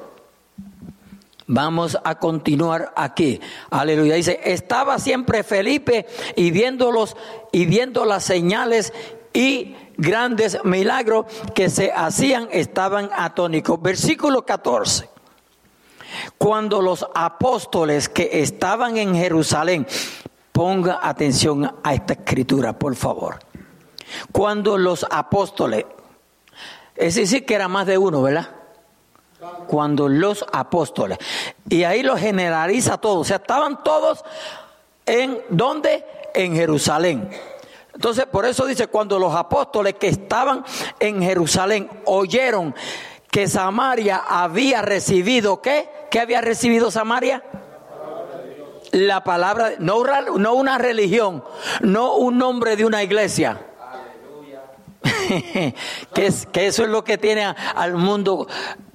[1.47, 3.41] Vamos a continuar aquí.
[3.71, 4.15] Aleluya.
[4.15, 7.17] Dice, estaba siempre Felipe y viéndolos
[7.51, 8.93] y viendo las señales
[9.33, 13.81] y grandes milagros que se hacían, estaban atónicos.
[13.81, 15.09] Versículo 14.
[16.39, 19.87] Cuando los apóstoles que estaban en Jerusalén,
[20.53, 23.39] ponga atención a esta escritura, por favor.
[24.31, 25.87] Cuando los apóstoles,
[26.95, 28.51] es decir, que era más de uno, ¿verdad?
[29.67, 31.19] Cuando los apóstoles.
[31.69, 33.21] Y ahí lo generaliza todo.
[33.21, 34.25] O sea, estaban todos
[35.07, 36.05] en ¿dónde?
[36.35, 37.31] En Jerusalén.
[37.95, 40.65] Entonces, por eso dice, cuando los apóstoles que estaban
[40.99, 42.75] en Jerusalén oyeron
[43.31, 45.89] que Samaria había recibido, ¿qué?
[46.11, 47.43] ¿Qué había recibido Samaria?
[48.93, 50.05] La palabra, no,
[50.39, 51.43] no una religión,
[51.81, 53.67] no un nombre de una iglesia.
[56.15, 58.47] que, es, que eso es lo que tiene al mundo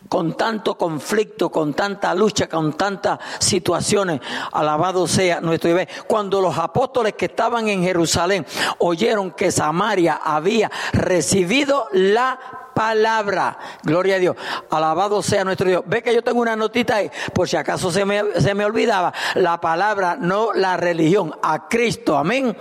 [0.09, 4.21] con tanto conflicto, con tanta lucha, con tantas situaciones.
[4.51, 5.87] Alabado sea nuestro Dios.
[6.07, 8.45] Cuando los apóstoles que estaban en Jerusalén
[8.79, 12.39] oyeron que Samaria había recibido la
[12.73, 13.57] palabra.
[13.83, 14.35] Gloria a Dios.
[14.69, 15.83] Alabado sea nuestro Dios.
[15.87, 19.13] Ve que yo tengo una notita ahí, por si acaso se me, se me olvidaba.
[19.35, 22.17] La palabra, no la religión, a Cristo.
[22.17, 22.55] Amén.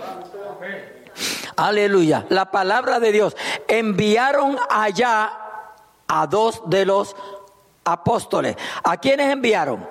[1.55, 2.25] Aleluya.
[2.29, 3.35] La palabra de Dios.
[3.67, 5.31] Enviaron allá
[6.07, 7.15] a dos de los
[7.87, 8.55] apóstoles.
[8.83, 9.87] ¿A quiénes enviaron?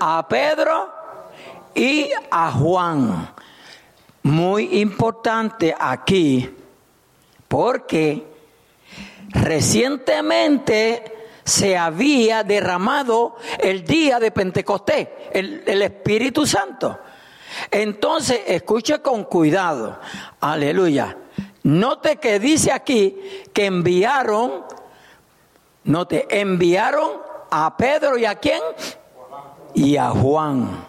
[0.00, 0.90] A Pedro
[1.74, 3.34] y a Juan.
[4.22, 6.50] Muy importante aquí,
[7.46, 8.26] porque
[9.30, 16.98] recientemente se había derramado el día de Pentecostés, el, el Espíritu Santo.
[17.70, 19.98] Entonces, escuche con cuidado,
[20.40, 21.16] aleluya.
[21.62, 23.16] Note que dice aquí
[23.52, 24.64] que enviaron
[25.88, 27.12] no te enviaron
[27.50, 28.60] a Pedro y a quién?
[29.74, 30.86] Y a Juan.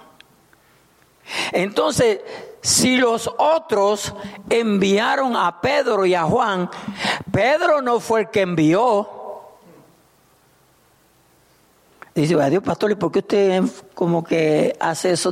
[1.54, 2.20] Entonces,
[2.62, 4.14] si los otros
[4.50, 6.70] enviaron a Pedro y a Juan,
[7.32, 9.08] Pedro no fue el que envió.
[12.14, 15.32] Dice, adiós pastor, ¿y por qué usted como que hace eso?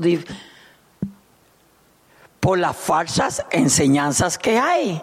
[2.40, 5.02] Por las falsas enseñanzas que hay.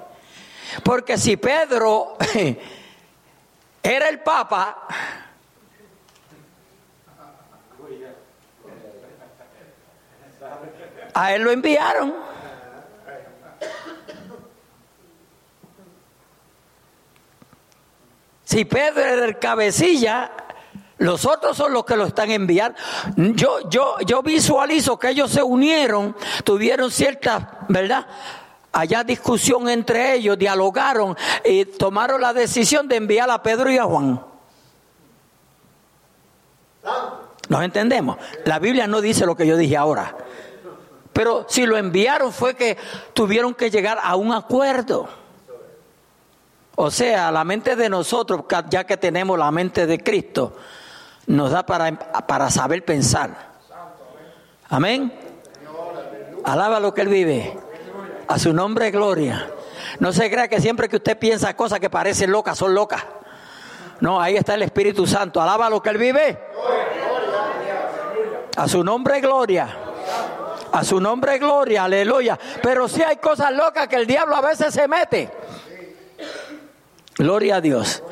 [0.83, 2.17] Porque si Pedro
[3.85, 4.89] era el Papa.
[11.13, 12.15] A él lo enviaron.
[18.45, 20.33] Si Pedro era el cabecilla,
[20.99, 22.79] Los otros son los que lo están enviando.
[23.17, 28.07] Yo, yo, yo visualizo que ellos se unieron, tuvieron cierta, ¿verdad?
[28.75, 33.85] Allá discusión entre ellos, dialogaron y tomaron la decisión de enviar a Pedro y a
[33.85, 34.21] Juan.
[37.49, 38.17] ¿Nos entendemos?
[38.45, 40.17] La Biblia no dice lo que yo dije ahora.
[41.13, 42.77] Pero si lo enviaron fue que
[43.13, 45.09] tuvieron que llegar a un acuerdo.
[46.75, 50.57] O sea, la mente de nosotros, ya que tenemos la mente de Cristo,
[51.29, 53.55] nos da para, para saber pensar.
[54.69, 55.13] Amén.
[56.43, 57.64] Alaba lo que Él vive.
[58.29, 59.51] A su nombre, gloria.
[59.99, 63.05] No se crea que siempre que usted piensa cosas que parecen locas, son locas.
[64.01, 65.41] No, ahí está el Espíritu Santo.
[65.41, 66.39] Alaba lo que Él vive.
[68.57, 69.77] A su nombre, gloria.
[70.73, 71.85] A su nombre, gloria.
[71.85, 72.39] Aleluya.
[72.63, 75.31] Pero si hay cosas locas que el diablo a veces se mete.
[77.17, 78.03] Gloria a Dios.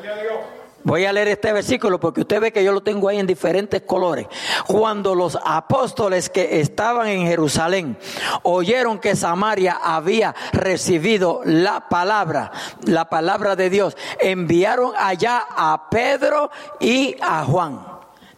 [0.83, 3.83] Voy a leer este versículo porque usted ve que yo lo tengo ahí en diferentes
[3.83, 4.27] colores.
[4.67, 7.97] Cuando los apóstoles que estaban en Jerusalén
[8.43, 12.51] oyeron que Samaria había recibido la palabra,
[12.85, 17.79] la palabra de Dios, enviaron allá a Pedro y a Juan.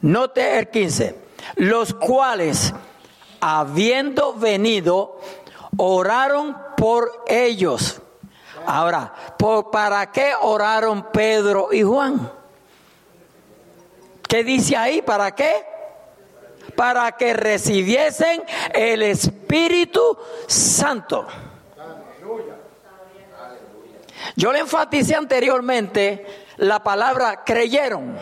[0.01, 1.15] Note el 15.
[1.55, 2.73] Los cuales,
[3.39, 5.19] habiendo venido,
[5.77, 8.01] oraron por ellos
[8.65, 9.13] Ahora,
[9.71, 12.32] ¿para qué oraron Pedro y Juan?
[14.28, 15.01] ¿Qué dice ahí?
[15.01, 15.65] ¿Para qué?
[16.75, 21.28] Para que recibiesen el Espíritu Santo.
[24.36, 28.17] Yo le enfaticé anteriormente la palabra creyeron.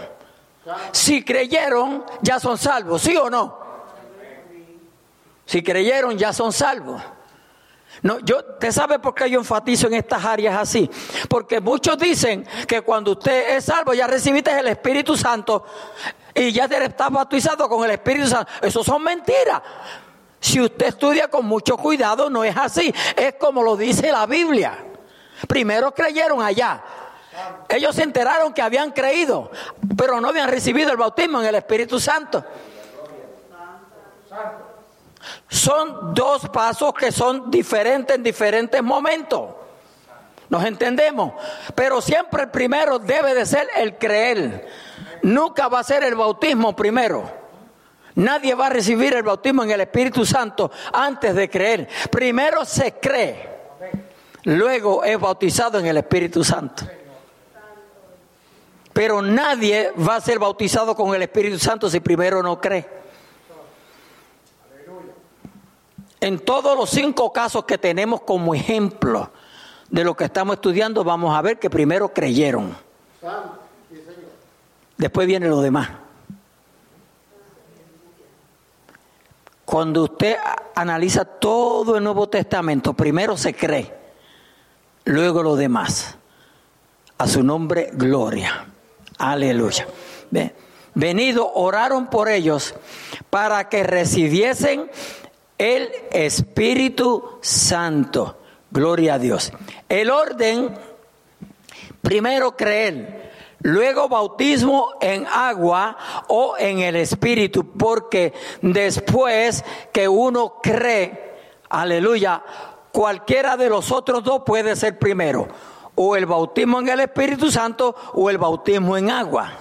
[0.91, 3.61] Si creyeron, ya son salvos, ¿sí o no?
[5.45, 7.01] Si creyeron, ya son salvos.
[8.01, 10.89] No, yo, ¿Te sabe por qué yo enfatizo en estas áreas así?
[11.29, 15.65] Porque muchos dicen que cuando usted es salvo ya recibiste el Espíritu Santo
[16.33, 18.51] y ya te estás bautizado con el Espíritu Santo.
[18.61, 19.61] Eso son mentiras.
[20.39, 22.93] Si usted estudia con mucho cuidado, no es así.
[23.15, 24.77] Es como lo dice la Biblia.
[25.47, 26.83] Primero creyeron allá.
[27.69, 29.49] Ellos se enteraron que habían creído,
[29.97, 32.43] pero no habían recibido el bautismo en el Espíritu Santo.
[35.47, 39.49] Son dos pasos que son diferentes en diferentes momentos.
[40.49, 41.33] ¿Nos entendemos?
[41.73, 44.67] Pero siempre el primero debe de ser el creer.
[45.23, 47.23] Nunca va a ser el bautismo primero.
[48.15, 51.87] Nadie va a recibir el bautismo en el Espíritu Santo antes de creer.
[52.11, 53.49] Primero se cree,
[54.43, 56.83] luego es bautizado en el Espíritu Santo.
[58.93, 63.02] Pero nadie va a ser bautizado con el Espíritu Santo si primero no cree.
[66.23, 69.29] En todos los cinco casos que tenemos como ejemplo
[69.89, 72.77] de lo que estamos estudiando, vamos a ver que primero creyeron.
[74.95, 75.89] Después viene lo demás.
[79.65, 80.37] Cuando usted
[80.73, 83.93] analiza todo el Nuevo Testamento, primero se cree,
[85.03, 86.15] luego lo demás.
[87.17, 88.67] A su nombre, gloria.
[89.17, 89.87] Aleluya.
[90.95, 92.75] Venido, oraron por ellos
[93.29, 94.89] para que recibiesen
[95.63, 98.37] el Espíritu Santo.
[98.69, 99.53] Gloria a Dios.
[99.87, 100.73] El orden,
[102.01, 105.95] primero creer, luego bautismo en agua
[106.27, 111.37] o en el Espíritu, porque después que uno cree,
[111.69, 112.43] aleluya,
[112.91, 115.47] cualquiera de los otros dos puede ser primero,
[115.95, 119.53] o el bautismo en el Espíritu Santo o el bautismo en agua.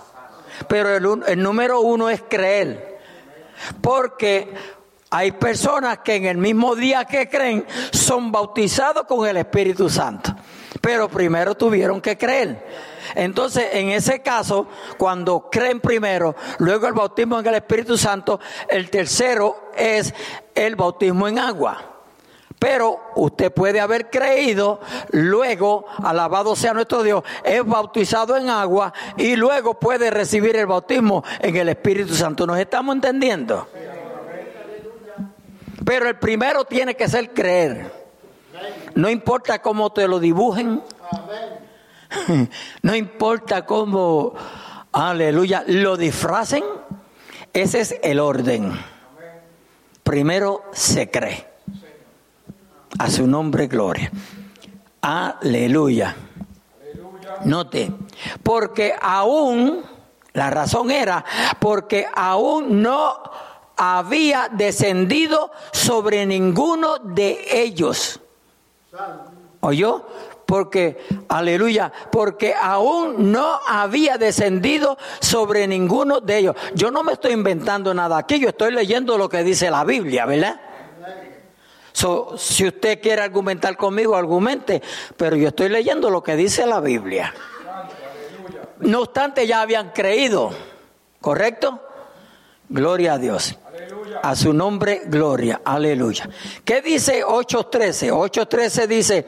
[0.66, 2.98] Pero el, número uno es creer,
[3.80, 4.52] porque
[5.12, 10.34] hay personas que en el mismo día que creen son bautizados con el Espíritu Santo,
[10.80, 12.66] pero primero tuvieron que creer.
[13.14, 18.88] Entonces, en ese caso, cuando creen primero, luego el bautismo en el Espíritu Santo, el
[18.88, 20.14] tercero es
[20.54, 21.90] el bautismo en agua.
[22.58, 29.36] Pero usted puede haber creído, luego, alabado sea nuestro Dios, es bautizado en agua y
[29.36, 32.46] luego puede recibir el bautismo en el Espíritu Santo.
[32.46, 33.68] ¿Nos estamos entendiendo?
[35.84, 37.92] Pero el primero tiene que ser creer.
[38.94, 40.82] No importa cómo te lo dibujen.
[42.82, 44.34] No importa cómo,
[44.92, 46.62] aleluya, lo disfracen.
[47.54, 48.78] Ese es el orden.
[50.02, 51.46] Primero se cree.
[52.98, 54.10] A su nombre, gloria.
[55.00, 56.14] Aleluya.
[57.44, 57.90] Note,
[58.42, 59.82] porque aún,
[60.34, 61.24] la razón era,
[61.58, 63.22] porque aún no
[63.84, 68.20] había descendido sobre ninguno de ellos.
[69.58, 70.06] ¿Oyó?
[70.46, 76.56] porque, aleluya, porque aún no había descendido sobre ninguno de ellos.
[76.74, 80.26] Yo no me estoy inventando nada aquí, yo estoy leyendo lo que dice la Biblia,
[80.26, 80.60] ¿verdad?
[82.36, 84.82] Si usted quiere argumentar conmigo, argumente,
[85.16, 87.32] pero yo estoy leyendo lo que dice la Biblia.
[88.80, 90.50] No obstante, ya habían creído,
[91.22, 91.80] ¿correcto?
[92.68, 93.56] Gloria a Dios.
[94.22, 95.62] A su nombre, gloria.
[95.64, 96.28] Aleluya.
[96.64, 98.10] ¿Qué dice 8.13?
[98.10, 99.26] 8.13 dice,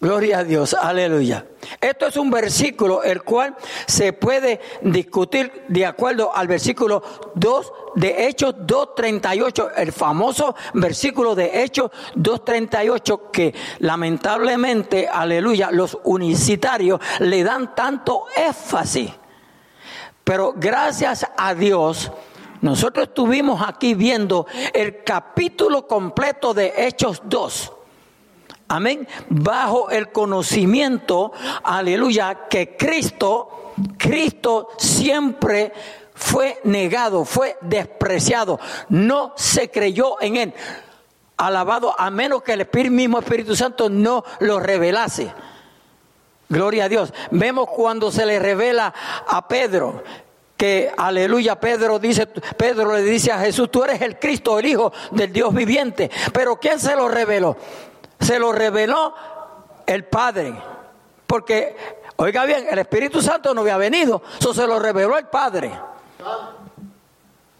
[0.00, 0.74] gloria a Dios.
[0.74, 1.46] Aleluya.
[1.80, 7.02] Esto es un versículo el cual se puede discutir de acuerdo al versículo
[7.34, 17.00] 2 de Hechos 2.38, el famoso versículo de Hechos 2.38 que lamentablemente, aleluya, los unicitarios
[17.18, 19.10] le dan tanto énfasis.
[20.22, 22.12] Pero gracias a Dios,
[22.60, 27.72] nosotros estuvimos aquí viendo el capítulo completo de Hechos 2.
[28.68, 29.08] Amén.
[29.30, 31.32] Bajo el conocimiento,
[31.62, 35.72] aleluya, que Cristo, Cristo siempre
[36.14, 40.54] fue negado, fue despreciado, no se creyó en él.
[41.36, 45.32] Alabado a menos que el Espíritu mismo Espíritu Santo no lo revelase.
[46.48, 47.12] Gloria a Dios.
[47.30, 48.92] Vemos cuando se le revela
[49.28, 50.02] a Pedro
[50.58, 54.92] que aleluya Pedro dice Pedro le dice a Jesús, tú eres el Cristo, el hijo
[55.12, 56.10] del Dios viviente.
[56.32, 57.56] Pero ¿quién se lo reveló?
[58.18, 59.14] Se lo reveló
[59.86, 60.52] el Padre.
[61.28, 61.76] Porque
[62.16, 65.70] oiga bien, el Espíritu Santo no había venido, eso se lo reveló el Padre.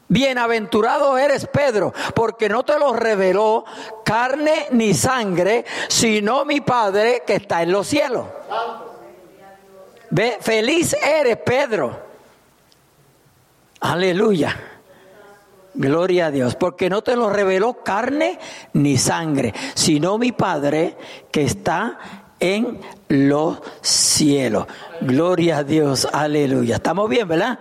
[0.08, 3.64] Bienaventurado eres Pedro, porque no te lo reveló
[4.04, 8.26] carne ni sangre, sino mi Padre que está en los cielos.
[10.10, 12.07] Ve, feliz eres Pedro
[13.80, 14.56] Aleluya.
[15.74, 18.38] Gloria a Dios, porque no te lo reveló carne
[18.72, 20.96] ni sangre, sino mi Padre
[21.30, 21.98] que está
[22.40, 24.66] en los cielos.
[25.00, 26.76] Gloria a Dios, aleluya.
[26.76, 27.60] Estamos bien, ¿verdad?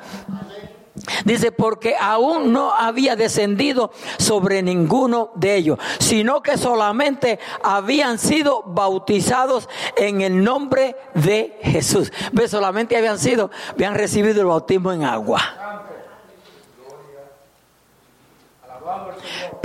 [1.25, 8.63] Dice, porque aún no había descendido sobre ninguno de ellos, sino que solamente habían sido
[8.63, 12.11] bautizados en el nombre de Jesús.
[12.31, 15.86] Ve, solamente habían sido, habían recibido el bautismo en agua.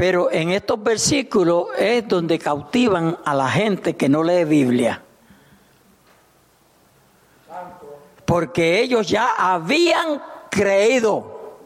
[0.02, 5.00] Pero en estos versículos es donde cautivan a la gente que no lee Biblia.
[8.24, 11.60] Porque ellos ya habían creído.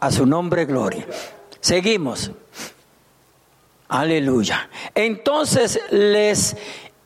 [0.00, 1.06] A su nombre, gloria.
[1.60, 2.32] Seguimos.
[3.86, 4.68] Aleluya.
[4.96, 6.56] Entonces les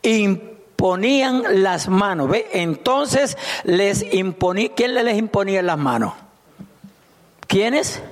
[0.00, 2.30] imponían las manos.
[2.30, 2.48] ¿Ve?
[2.54, 4.72] Entonces les imponía.
[4.74, 6.14] ¿Quién les imponía las manos?
[7.46, 8.02] ¿Quiénes?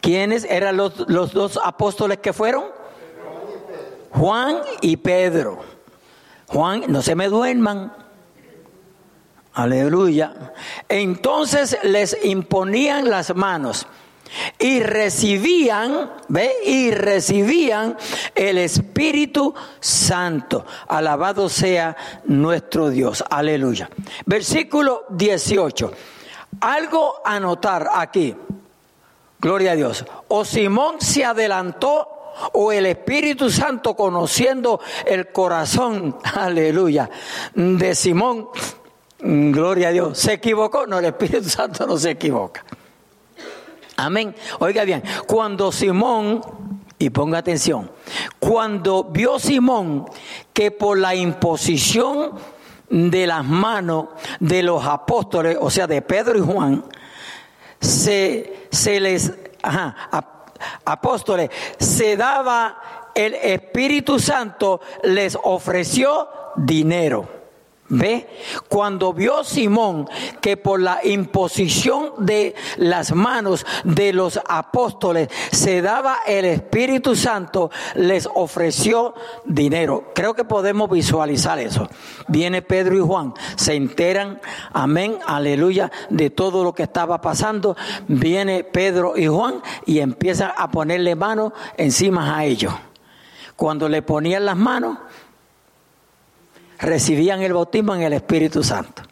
[0.00, 2.64] ¿Quiénes eran los, dos apóstoles que fueron?
[4.10, 5.60] Juan y Pedro.
[6.46, 7.92] Juan, no se me duerman.
[9.54, 10.52] Aleluya.
[10.88, 13.86] Entonces les imponían las manos
[14.58, 16.52] y recibían, ¿ve?
[16.64, 17.96] Y recibían
[18.34, 20.66] el Espíritu Santo.
[20.88, 23.24] Alabado sea nuestro Dios.
[23.30, 23.88] Aleluya.
[24.26, 25.92] Versículo 18.
[26.60, 28.34] Algo a notar aquí.
[29.38, 30.04] Gloria a Dios.
[30.28, 32.08] O Simón se adelantó
[32.52, 37.10] o el Espíritu Santo conociendo el corazón, aleluya,
[37.54, 38.48] de Simón,
[39.20, 40.86] gloria a Dios, se equivocó.
[40.86, 42.64] No, el Espíritu Santo no se equivoca.
[43.96, 44.34] Amén.
[44.58, 46.42] Oiga bien, cuando Simón,
[46.98, 47.90] y ponga atención,
[48.38, 50.06] cuando vio Simón
[50.52, 52.32] que por la imposición
[52.94, 54.06] de las manos
[54.38, 56.84] de los apóstoles, o sea, de Pedro y Juan,
[57.80, 59.96] se, se les, ajá,
[60.84, 67.43] apóstoles, se daba el Espíritu Santo, les ofreció dinero.
[67.88, 68.26] ¿Ve?
[68.68, 70.08] Cuando vio Simón
[70.40, 77.70] que por la imposición de las manos de los apóstoles se daba el Espíritu Santo,
[77.94, 79.14] les ofreció
[79.44, 80.12] dinero.
[80.14, 81.88] Creo que podemos visualizar eso.
[82.26, 84.40] Viene Pedro y Juan, se enteran,
[84.72, 87.76] amén, aleluya, de todo lo que estaba pasando.
[88.08, 92.72] Viene Pedro y Juan y empiezan a ponerle manos encima a ellos.
[93.56, 94.98] Cuando le ponían las manos,
[96.84, 99.02] recibían el bautismo en el Espíritu Santo.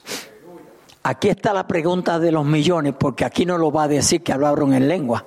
[1.04, 4.32] Aquí está la pregunta de los millones, porque aquí no lo va a decir que
[4.32, 5.24] hablaron en lengua.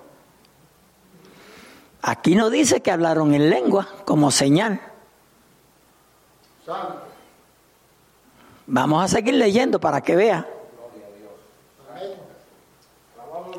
[2.02, 4.80] Aquí no dice que hablaron en lengua como señal.
[8.68, 10.48] Vamos a seguir leyendo para que vea.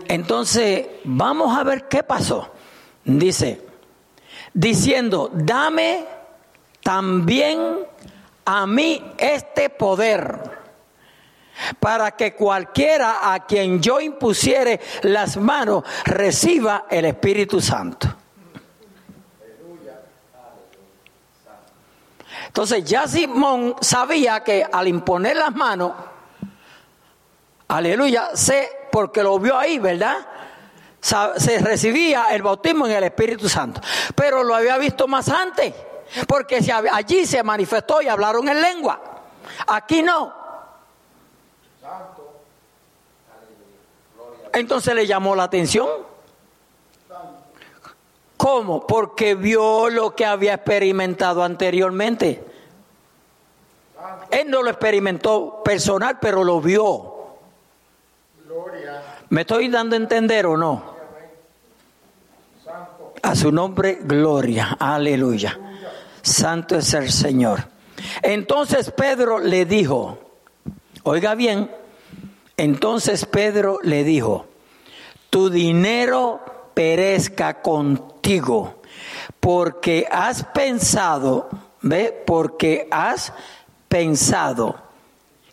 [0.09, 2.49] Entonces, vamos a ver qué pasó.
[3.05, 3.61] Dice,
[4.55, 6.05] diciendo, dame
[6.83, 7.87] también
[8.47, 10.57] a mí este poder
[11.81, 18.09] para que cualquiera a quien yo impusiere las manos reciba el Espíritu Santo.
[22.47, 25.93] Entonces ya Simón sabía que al imponer las manos,
[27.69, 30.17] aleluya, sé porque lo vio ahí, ¿verdad?
[31.01, 33.81] Se recibía el bautismo en el Espíritu Santo.
[34.15, 35.75] Pero lo había visto más antes,
[36.29, 36.61] porque
[36.93, 39.01] allí se manifestó y hablaron en lengua.
[39.67, 40.33] Aquí no.
[44.53, 45.89] Entonces le llamó la atención.
[48.37, 48.87] ¿Cómo?
[48.87, 52.45] Porque vio lo que había experimentado anteriormente.
[54.31, 57.15] Él no lo experimentó personal, pero lo vio.
[59.31, 60.97] ¿Me estoy dando a entender o no?
[63.23, 64.77] A su nombre, gloria.
[64.79, 65.59] Aleluya.
[66.27, 67.69] Santo es el Señor.
[68.21, 70.19] Entonces Pedro le dijo,
[71.05, 71.71] oiga bien,
[72.57, 74.47] entonces Pedro le dijo,
[75.31, 76.41] tu dinero
[76.75, 78.83] perezca contigo,
[79.39, 81.49] porque has pensado,
[81.83, 82.25] ¿ve?
[82.27, 83.33] Porque has
[83.89, 84.75] pensado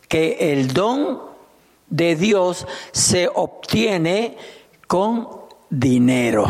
[0.08, 1.20] que el don
[1.88, 4.36] de Dios se obtiene
[4.88, 5.28] con
[5.70, 6.46] dinero.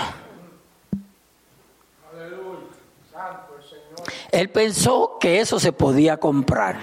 [4.31, 6.77] Él pensó que eso se podía comprar.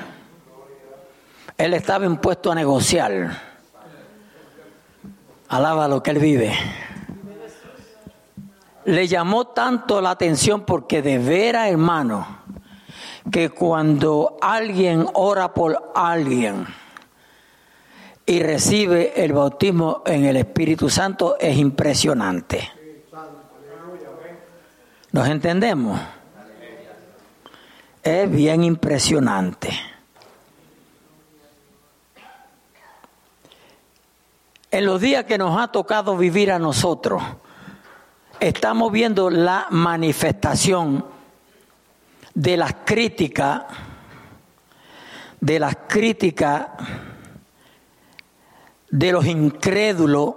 [1.57, 3.39] Él estaba impuesto a negociar.
[5.47, 6.53] Alaba lo que él vive.
[8.85, 12.25] Le llamó tanto la atención porque de veras, hermano,
[13.31, 16.65] que cuando alguien ora por alguien
[18.25, 22.71] y recibe el bautismo en el Espíritu Santo es impresionante.
[25.11, 25.99] ¿Nos entendemos?
[28.03, 29.69] Es bien impresionante.
[34.71, 37.21] En los días que nos ha tocado vivir a nosotros,
[38.39, 41.05] estamos viendo la manifestación
[42.33, 43.63] de las críticas,
[45.39, 46.67] de las críticas
[48.91, 50.35] de los incrédulos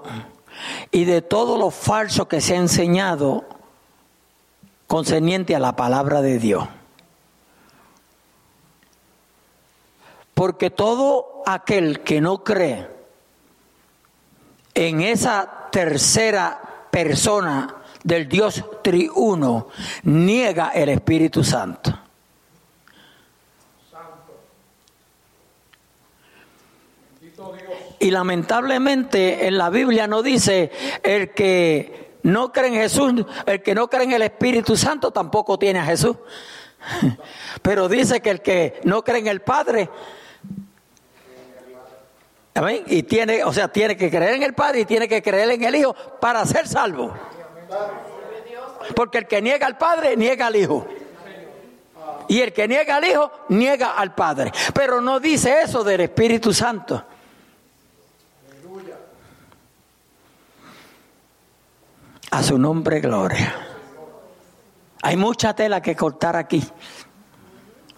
[0.91, 3.45] y de todo lo falso que se ha enseñado
[4.87, 6.67] concerniente a la palabra de Dios.
[10.35, 12.89] Porque todo aquel que no cree
[14.75, 19.69] en esa tercera persona del Dios triuno
[20.03, 21.99] niega el Espíritu Santo.
[27.99, 30.71] Y lamentablemente en la Biblia no dice
[31.03, 35.59] el que no cree en Jesús, el que no cree en el Espíritu Santo tampoco
[35.59, 36.17] tiene a Jesús.
[37.63, 39.89] Pero dice que el que no cree en el Padre
[42.87, 45.65] y tiene, o sea, tiene que creer en el Padre y tiene que creer en
[45.65, 47.13] el Hijo para ser salvo.
[48.95, 50.87] Porque el que niega al Padre, niega al Hijo.
[52.29, 54.53] Y el que niega al Hijo, niega al Padre.
[54.73, 57.05] Pero no dice eso del Espíritu Santo.
[62.31, 63.55] A su nombre, gloria.
[65.03, 66.63] Hay mucha tela que cortar aquí.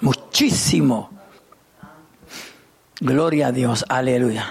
[0.00, 1.15] Muchísimo.
[3.00, 4.46] Gloria a Dios, aleluya.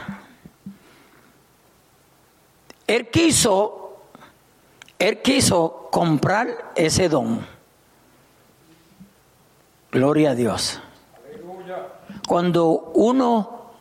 [2.85, 3.97] Él quiso,
[4.99, 7.45] él quiso comprar ese don.
[9.91, 10.79] Gloria a Dios.
[12.27, 13.71] Cuando uno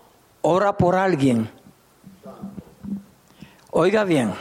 [0.40, 1.50] ora por alguien,
[3.70, 4.32] oiga bien,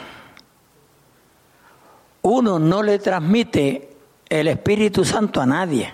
[2.21, 3.97] uno no le transmite
[4.29, 5.91] el Espíritu Santo a nadie.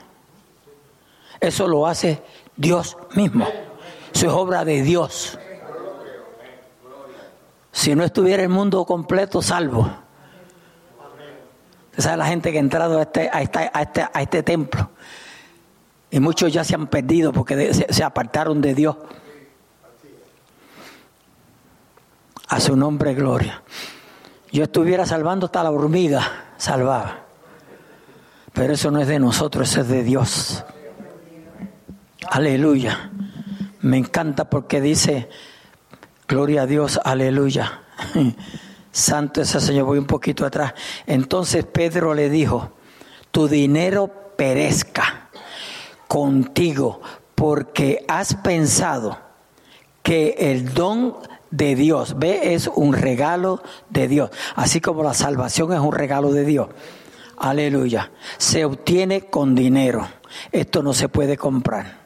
[1.39, 2.21] Eso lo hace
[2.55, 3.47] Dios mismo.
[4.13, 5.37] Eso es obra de Dios.
[7.71, 9.89] Si no estuviera el mundo completo salvo.
[11.95, 14.43] Esa es la gente que ha entrado a este, a este, a este, a este
[14.43, 14.89] templo.
[16.11, 18.95] Y muchos ya se han perdido porque se, apartaron de Dios.
[22.47, 23.61] A su nombre, gloria.
[24.51, 27.19] Yo estuviera salvando hasta la hormiga, salvaba.
[28.53, 30.63] Pero eso no es de nosotros, eso es de Dios.
[32.29, 33.11] Aleluya.
[33.81, 35.29] Me encanta porque dice,
[36.27, 37.83] gloria a Dios, aleluya.
[38.91, 40.73] Santo es el Señor, voy un poquito atrás.
[41.05, 42.71] Entonces Pedro le dijo,
[43.31, 45.29] tu dinero perezca
[46.07, 47.01] contigo
[47.35, 49.17] porque has pensado
[50.01, 51.15] que el don
[51.51, 56.31] de Dios, ve, es un regalo de Dios, así como la salvación es un regalo
[56.31, 56.69] de Dios.
[57.37, 58.11] Aleluya.
[58.37, 60.05] Se obtiene con dinero.
[60.51, 61.99] Esto no se puede comprar.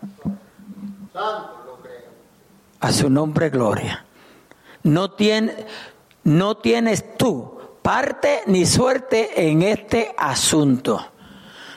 [2.84, 4.04] A su nombre, gloria.
[4.84, 5.56] No, tiene,
[6.26, 11.00] no tienes tú parte ni suerte en este asunto.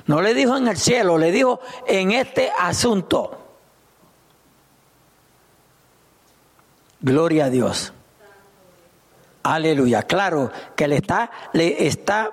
[0.07, 3.39] No le dijo en el cielo, le dijo en este asunto.
[6.99, 7.93] Gloria a Dios.
[9.45, 10.03] Aleluya.
[10.03, 12.33] Claro que le está, le está,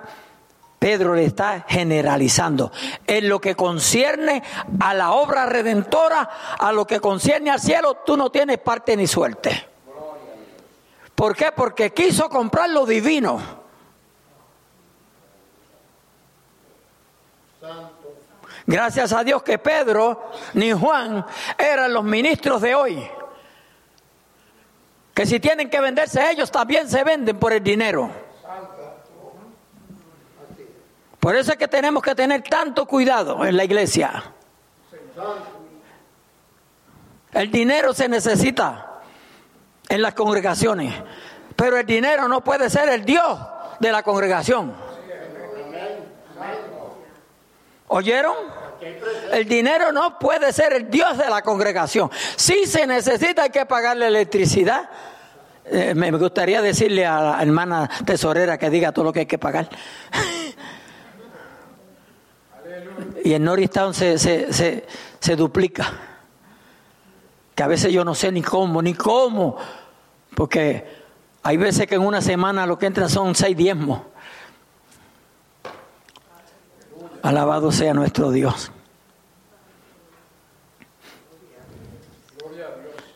[0.84, 2.70] Pedro le está generalizando.
[3.08, 4.44] En lo que concierne
[4.82, 6.30] a la obra redentora,
[6.60, 9.66] a lo que concierne al cielo, tú no tienes parte ni suerte.
[11.16, 11.54] ¿Por qué?
[11.56, 13.42] Porque quiso comprar lo divino
[18.66, 21.26] Gracias a Dios que Pedro ni Juan
[21.58, 23.10] eran los ministros de hoy.
[25.14, 28.22] Que si tienen que venderse ellos, también se venden por el dinero.
[31.24, 34.21] Por eso es que tenemos que tener tanto cuidado en la iglesia.
[37.32, 38.99] El dinero se necesita
[39.88, 40.93] en las congregaciones,
[41.55, 43.39] pero el dinero no puede ser el Dios
[43.80, 44.74] de la congregación.
[47.88, 48.36] ¿Oyeron?
[49.32, 52.11] El dinero no puede ser el Dios de la congregación.
[52.36, 54.89] Si se necesita, hay que pagarle electricidad.
[55.63, 59.38] Eh, me gustaría decirle a la hermana tesorera que diga todo lo que hay que
[59.38, 59.69] pagar.
[63.24, 64.86] y en Norristown se, se,
[65.19, 65.93] se, duplica.
[67.55, 69.57] Que a veces yo no sé ni cómo, ni cómo.
[70.36, 70.86] Porque
[71.43, 74.01] hay veces que en una semana lo que entra son seis diezmos.
[77.21, 78.71] Alabado sea nuestro Dios.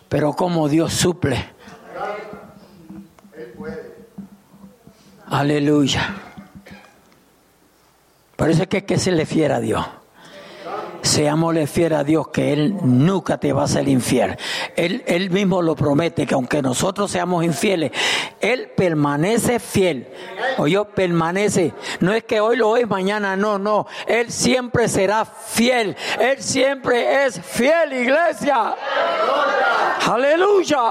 [0.07, 1.53] Pero como Dios suple.
[5.29, 6.26] Aleluya.
[8.37, 9.85] Parece que, que se le fiera a Dios.
[11.01, 14.37] Seámosle fiel a Dios que Él nunca te va a hacer infiel.
[14.75, 17.91] Él, él mismo lo promete que aunque nosotros seamos infieles,
[18.39, 20.07] Él permanece fiel.
[20.57, 21.73] Oye, permanece.
[21.99, 23.87] No es que hoy lo es, mañana no, no.
[24.05, 25.95] Él siempre será fiel.
[26.19, 28.75] Él siempre es fiel, iglesia.
[30.05, 30.81] Aleluya.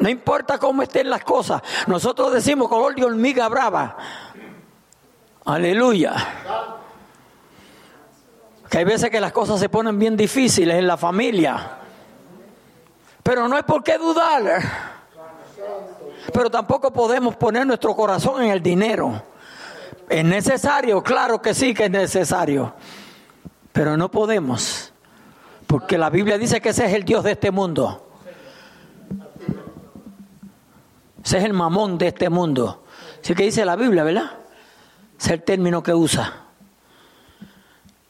[0.00, 1.62] No importa cómo estén las cosas.
[1.86, 3.96] Nosotros decimos color de hormiga brava.
[5.44, 6.14] Aleluya.
[8.70, 11.78] Que hay veces que las cosas se ponen bien difíciles en la familia.
[13.22, 14.62] Pero no hay por qué dudar.
[16.32, 19.22] Pero tampoco podemos poner nuestro corazón en el dinero.
[20.08, 21.02] ¿Es necesario?
[21.02, 22.74] Claro que sí que es necesario.
[23.72, 24.92] Pero no podemos.
[25.66, 28.08] Porque la Biblia dice que ese es el Dios de este mundo.
[31.22, 32.84] Ese es el mamón de este mundo.
[33.22, 34.43] Así que dice la Biblia, ¿verdad?
[35.18, 36.44] Es el término que usa.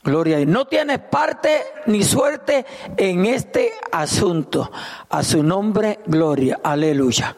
[0.02, 0.50] Gloria a Dios.
[0.50, 4.70] No tienes parte ni suerte en este asunto.
[5.08, 6.60] A su nombre, gloria.
[6.62, 7.36] Aleluya.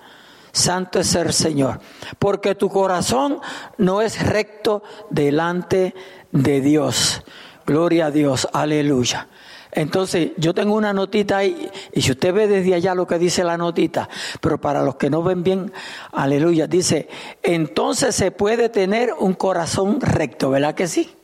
[0.51, 1.81] Santo es el Señor.
[2.19, 3.41] Porque tu corazón
[3.79, 5.95] no es recto delante
[6.33, 7.23] de Dios.
[7.67, 8.49] Gloria a Dios.
[8.53, 9.29] Aleluya.
[9.77, 13.45] Entonces, yo tengo una notita ahí, y si usted ve desde allá lo que dice
[13.45, 14.09] la notita,
[14.41, 15.71] pero para los que no ven bien,
[16.13, 17.09] aleluya, dice,
[17.43, 21.15] entonces se puede tener un corazón recto, ¿verdad que sí?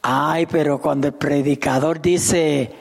[0.00, 2.72] Ay, pero cuando el predicador dice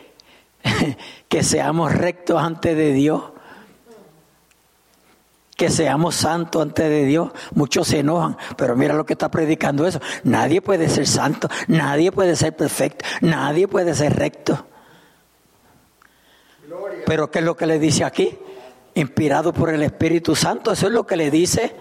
[1.28, 3.24] que seamos rectos ante de Dios,
[5.60, 9.86] que seamos santos ante de Dios, muchos se enojan, pero mira lo que está predicando
[9.86, 10.00] eso.
[10.24, 14.66] Nadie puede ser santo, nadie puede ser perfecto, nadie puede ser recto.
[17.06, 18.40] Pero ¿qué es lo que le dice aquí?
[18.94, 21.76] Inspirado por el Espíritu Santo, eso es lo que le dice.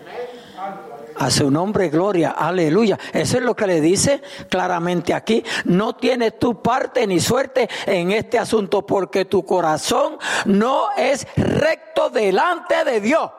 [1.15, 2.99] A su nombre, gloria, aleluya.
[3.13, 5.45] Eso es lo que le dice claramente aquí.
[5.67, 12.11] No tienes tu parte ni suerte en este asunto porque tu corazón no es recto
[12.11, 13.31] delante de Dios.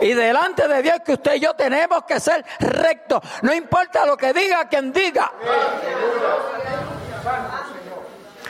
[0.00, 3.20] Y delante de Dios que usted y yo tenemos que ser rectos.
[3.42, 5.32] No importa lo que diga quien diga.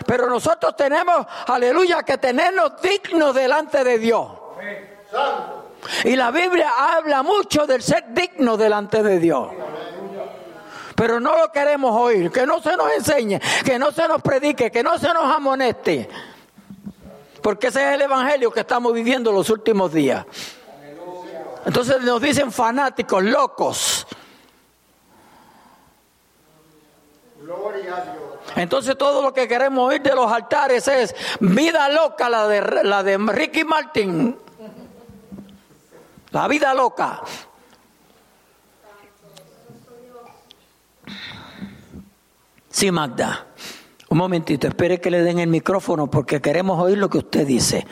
[0.07, 4.29] Pero nosotros tenemos, aleluya, que tenernos dignos delante de Dios.
[6.05, 9.51] Y la Biblia habla mucho del ser digno delante de Dios.
[10.95, 14.71] Pero no lo queremos oír, que no se nos enseñe, que no se nos predique,
[14.71, 16.09] que no se nos amoneste.
[17.41, 20.27] Porque ese es el evangelio que estamos viviendo los últimos días.
[21.69, 24.07] Entonces nos dicen fanáticos, locos.
[28.57, 33.03] Entonces todo lo que queremos oír de los altares es vida loca, la de, la
[33.03, 34.39] de Ricky Martin.
[36.31, 37.21] La vida loca.
[42.71, 43.47] Sí, Magda.
[44.09, 47.87] Un momentito, espere que le den el micrófono porque queremos oír lo que usted dice.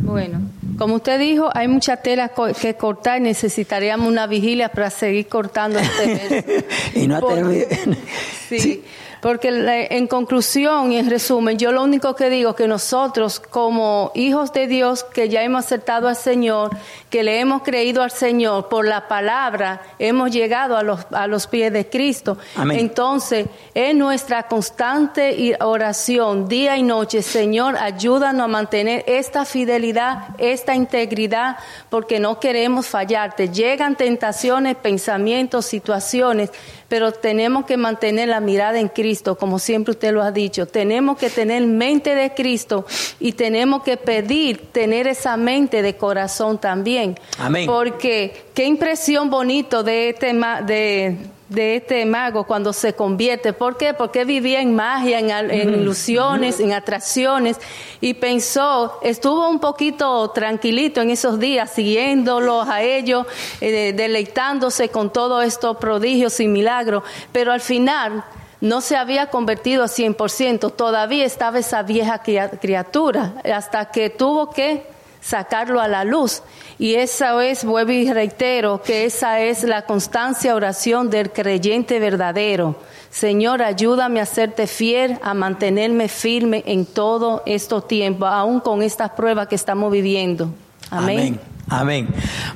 [0.00, 0.40] Bueno,
[0.78, 5.78] como usted dijo, hay mucha tela que cortar y necesitaríamos una vigilia para seguir cortando
[5.78, 6.66] este verso.
[6.94, 7.20] y no ha.
[8.48, 8.82] Sí,
[9.24, 9.48] porque
[9.88, 14.52] en conclusión y en resumen, yo lo único que digo es que nosotros como hijos
[14.52, 16.76] de Dios que ya hemos aceptado al Señor,
[17.08, 21.46] que le hemos creído al Señor por la palabra, hemos llegado a los, a los
[21.46, 22.36] pies de Cristo.
[22.54, 22.78] Amén.
[22.78, 30.74] Entonces, es nuestra constante oración día y noche, Señor, ayúdanos a mantener esta fidelidad, esta
[30.74, 31.56] integridad,
[31.88, 33.48] porque no queremos fallarte.
[33.48, 36.50] Llegan tentaciones, pensamientos, situaciones,
[36.88, 40.66] pero tenemos que mantener la mirada en Cristo, como siempre usted lo ha dicho.
[40.66, 42.86] Tenemos que tener mente de Cristo
[43.20, 47.18] y tenemos que pedir tener esa mente de corazón también.
[47.38, 47.66] Amén.
[47.66, 50.32] Porque qué impresión bonito de este,
[50.66, 51.16] de,
[51.48, 53.52] de este mago cuando se convierte.
[53.52, 53.94] ¿Por qué?
[53.94, 57.58] Porque vivía en magia, en ilusiones, en atracciones
[58.00, 63.26] y pensó, estuvo un poquito tranquilito en esos días, siguiéndolos a ellos,
[63.60, 68.24] eh, deleitándose con todos estos prodigios y milagros, pero al final
[68.64, 74.50] no se había convertido a 100%, todavía estaba esa vieja cria- criatura, hasta que tuvo
[74.50, 74.86] que
[75.20, 76.42] sacarlo a la luz.
[76.78, 82.76] Y esa es, vuelvo y reitero, que esa es la constancia oración del creyente verdadero.
[83.10, 89.10] Señor, ayúdame a serte fiel, a mantenerme firme en todo estos tiempos, aún con estas
[89.10, 90.50] pruebas que estamos viviendo.
[90.90, 91.38] Amén.
[91.68, 92.08] Amén.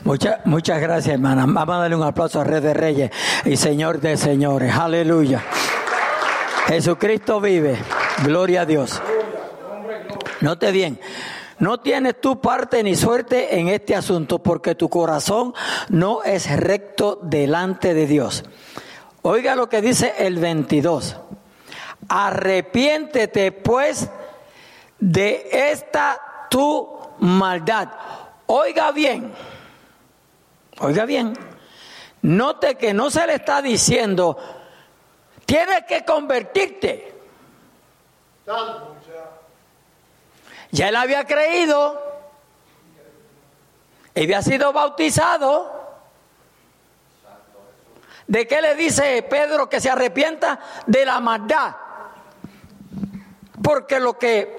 [0.05, 1.45] Muchas, gracias, hermana.
[1.47, 3.11] Vamos a darle un aplauso a Rey de Reyes
[3.45, 4.75] y Señor de Señores.
[4.75, 5.43] Aleluya.
[6.69, 7.79] Jesucristo vive.
[8.25, 9.01] Gloria a Dios.
[10.43, 11.01] Note bien.
[11.59, 15.55] No tienes tu parte ni suerte en este asunto porque tu corazón
[15.89, 18.45] no es recto delante de Dios.
[19.23, 21.17] Oiga lo que dice el 22.
[22.09, 24.11] Arrepiéntete pues
[25.01, 26.87] de esta tu
[27.21, 27.89] maldad.
[28.47, 29.33] Oiga bien,
[30.81, 31.35] oiga bien,
[32.23, 34.39] note que no se le está diciendo,
[35.49, 37.15] tienes que convertirte.
[40.71, 41.99] Ya él había creído,
[44.15, 45.79] y había sido bautizado.
[48.27, 50.61] ¿De qué le dice Pedro que se arrepienta?
[50.87, 51.75] De la maldad.
[53.63, 54.59] Porque lo que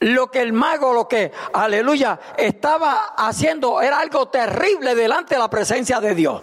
[0.00, 5.48] lo que el mago, lo que, aleluya, estaba haciendo era algo terrible delante de la
[5.48, 6.42] presencia de Dios.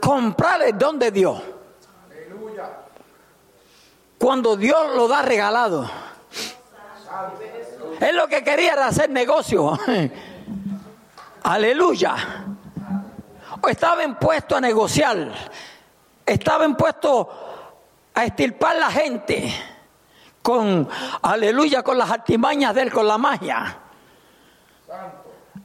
[0.00, 1.42] Comprar el don de Dios.
[4.20, 5.90] Cuando Dios lo da regalado.
[8.00, 9.78] Él lo que quería era hacer negocio.
[11.42, 12.16] Aleluya.
[13.66, 15.32] Estaba impuesto a negociar.
[16.26, 17.30] Estaba impuesto
[18.12, 19.54] a estirpar la gente
[20.42, 20.86] con,
[21.22, 23.78] aleluya, con las artimañas de él, con la magia.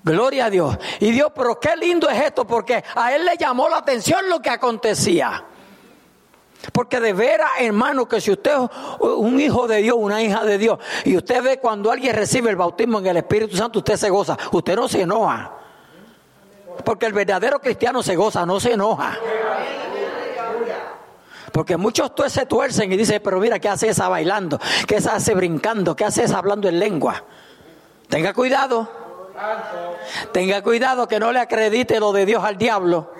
[0.01, 0.77] Gloria a Dios.
[1.01, 4.41] Y Dios, pero qué lindo es esto, porque a él le llamó la atención lo
[4.41, 5.43] que acontecía.
[6.71, 10.57] Porque de veras, hermano, que si usted es un hijo de Dios, una hija de
[10.57, 14.09] Dios, y usted ve cuando alguien recibe el bautismo en el Espíritu Santo, usted se
[14.09, 15.51] goza, usted no se enoja.
[16.83, 19.17] Porque el verdadero cristiano se goza, no se enoja.
[21.51, 24.59] Porque muchos se tuercen y dicen, pero mira, ¿qué hace esa bailando?
[24.87, 25.95] ¿Qué esa hace brincando?
[25.95, 27.23] ¿Qué hace esa hablando en lengua?
[28.09, 28.89] Tenga cuidado.
[30.33, 33.11] Tenga cuidado que no le acredite lo de Dios al diablo.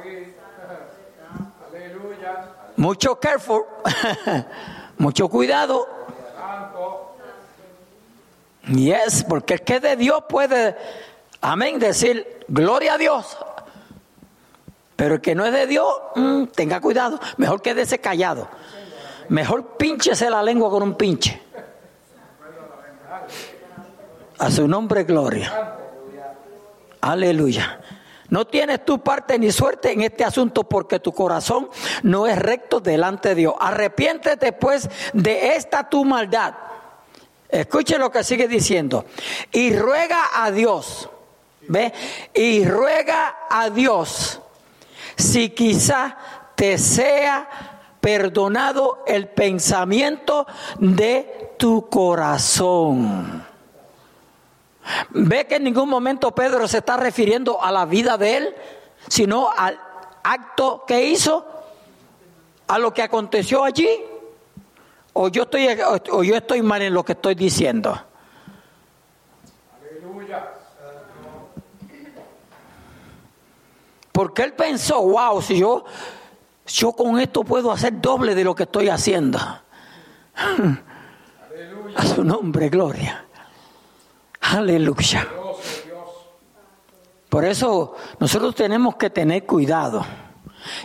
[2.86, 3.64] Mucho careful.
[5.00, 5.88] Mucho cuidado.
[8.68, 10.78] Yes, porque el que de Dios puede,
[11.42, 13.38] amén, decir gloria a Dios.
[14.96, 17.20] Pero el que no es de Dios, mm, tenga cuidado.
[17.38, 18.48] Mejor quédese callado.
[19.30, 21.42] Mejor pínchese la lengua con un pinche.
[24.38, 25.76] A su nombre, gloria.
[27.02, 27.80] Aleluya.
[28.30, 31.70] No tienes tu parte ni suerte en este asunto porque tu corazón
[32.04, 33.56] no es recto delante de Dios.
[33.60, 36.54] Arrepiéntete pues de esta tu maldad.
[37.50, 39.06] Escuche lo que sigue diciendo.
[39.52, 41.10] Y ruega a Dios.
[41.68, 41.94] ¿Ve?
[42.34, 44.40] Y ruega a Dios
[45.16, 46.18] si quizá
[46.56, 47.48] te sea
[48.00, 50.46] perdonado el pensamiento
[50.80, 53.55] de tu corazón.
[55.12, 58.56] Ve que en ningún momento Pedro se está refiriendo a la vida de él,
[59.08, 59.80] sino al
[60.24, 61.46] acto que hizo,
[62.68, 63.90] a lo que aconteció allí.
[65.14, 65.68] O yo estoy,
[66.12, 67.98] o yo estoy mal en lo que estoy diciendo.
[74.12, 75.86] Porque él pensó, wow, si yo
[76.68, 79.40] Yo con esto puedo hacer doble de lo que estoy haciendo.
[81.96, 83.25] A su nombre, gloria.
[84.52, 85.28] Aleluya.
[87.30, 90.06] Por eso nosotros tenemos que tener cuidado.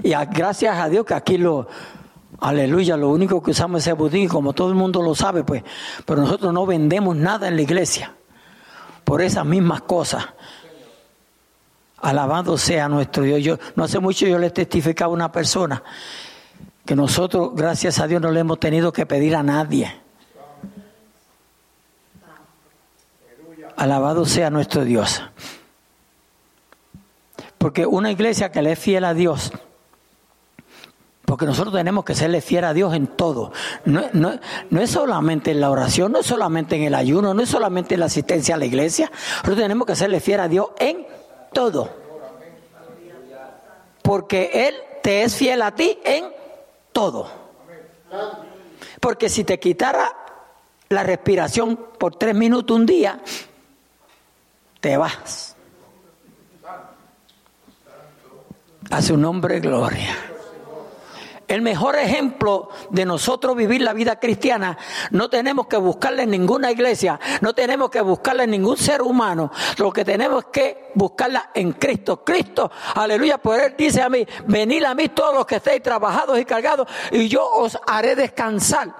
[0.02, 1.68] Y gracias a Dios que aquí lo,
[2.40, 5.62] aleluya, lo único que usamos es el budín, como todo el mundo lo sabe, pues,
[6.04, 8.14] pero nosotros no vendemos nada en la iglesia
[9.04, 10.24] por esas mismas cosas.
[11.98, 13.42] Alabado sea nuestro Dios.
[13.42, 15.82] Yo, no hace mucho yo le testificaba a una persona
[16.86, 20.09] que nosotros, gracias a Dios, no le hemos tenido que pedir a nadie.
[23.80, 25.22] Alabado sea nuestro Dios.
[27.56, 29.52] Porque una iglesia que le es fiel a Dios,
[31.24, 33.52] porque nosotros tenemos que serle fiel a Dios en todo.
[33.86, 34.38] No, no,
[34.82, 38.00] es solamente en la oración, no es solamente en el ayuno, no es solamente en
[38.00, 39.10] la asistencia a la iglesia.
[39.36, 41.06] Nosotros tenemos que serle fiel a Dios en
[41.54, 41.88] todo.
[44.02, 46.26] Porque Él te es fiel a ti en
[46.92, 47.30] todo.
[49.00, 50.14] Porque si te quitara
[50.90, 53.22] la respiración por tres minutos un día,
[54.80, 55.56] te vas.
[58.90, 60.16] A su nombre, gloria.
[61.46, 64.78] El mejor ejemplo de nosotros vivir la vida cristiana,
[65.10, 69.50] no tenemos que buscarle en ninguna iglesia, no tenemos que buscarle en ningún ser humano,
[69.76, 72.22] lo que tenemos es que buscarla en Cristo.
[72.24, 76.38] Cristo, aleluya, por Él dice a mí, venid a mí todos los que estéis trabajados
[76.38, 78.94] y cargados y yo os haré descansar.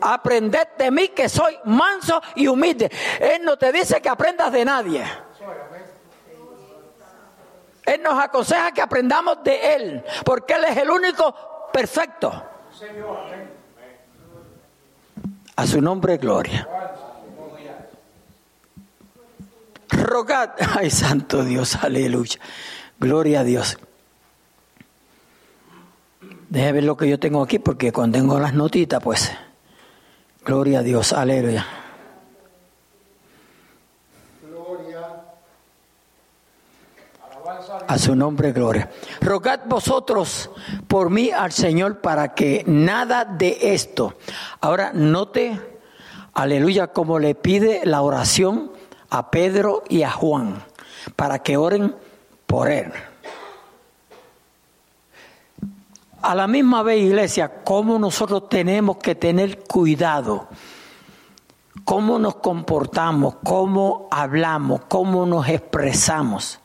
[0.00, 2.90] Aprended de mí que soy manso y humilde.
[3.20, 5.04] Él no te dice que aprendas de nadie.
[7.84, 11.34] Él nos aconseja que aprendamos de Él, porque Él es el único
[11.72, 12.32] perfecto.
[15.56, 16.68] A su nombre, gloria.
[19.90, 22.40] Rogad, ay santo Dios, aleluya.
[22.98, 23.78] Gloria a Dios.
[26.48, 29.32] Deje ver lo que yo tengo aquí, porque cuando tengo las notitas, pues,
[30.44, 31.66] gloria a Dios, aleluya.
[37.86, 38.90] A su nombre, gloria.
[39.20, 40.50] Rogad vosotros
[40.86, 44.14] por mí al Señor para que nada de esto.
[44.60, 45.60] Ahora note,
[46.32, 48.72] aleluya, como le pide la oración
[49.10, 50.62] a Pedro y a Juan,
[51.16, 51.94] para que oren
[52.46, 52.92] por él.
[56.24, 60.48] A la misma vez, iglesia, cómo nosotros tenemos que tener cuidado,
[61.84, 66.60] cómo nos comportamos, cómo hablamos, cómo nos expresamos.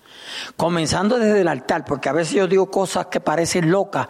[0.55, 4.07] Comenzando desde el altar, porque a veces yo digo cosas que parecen locas.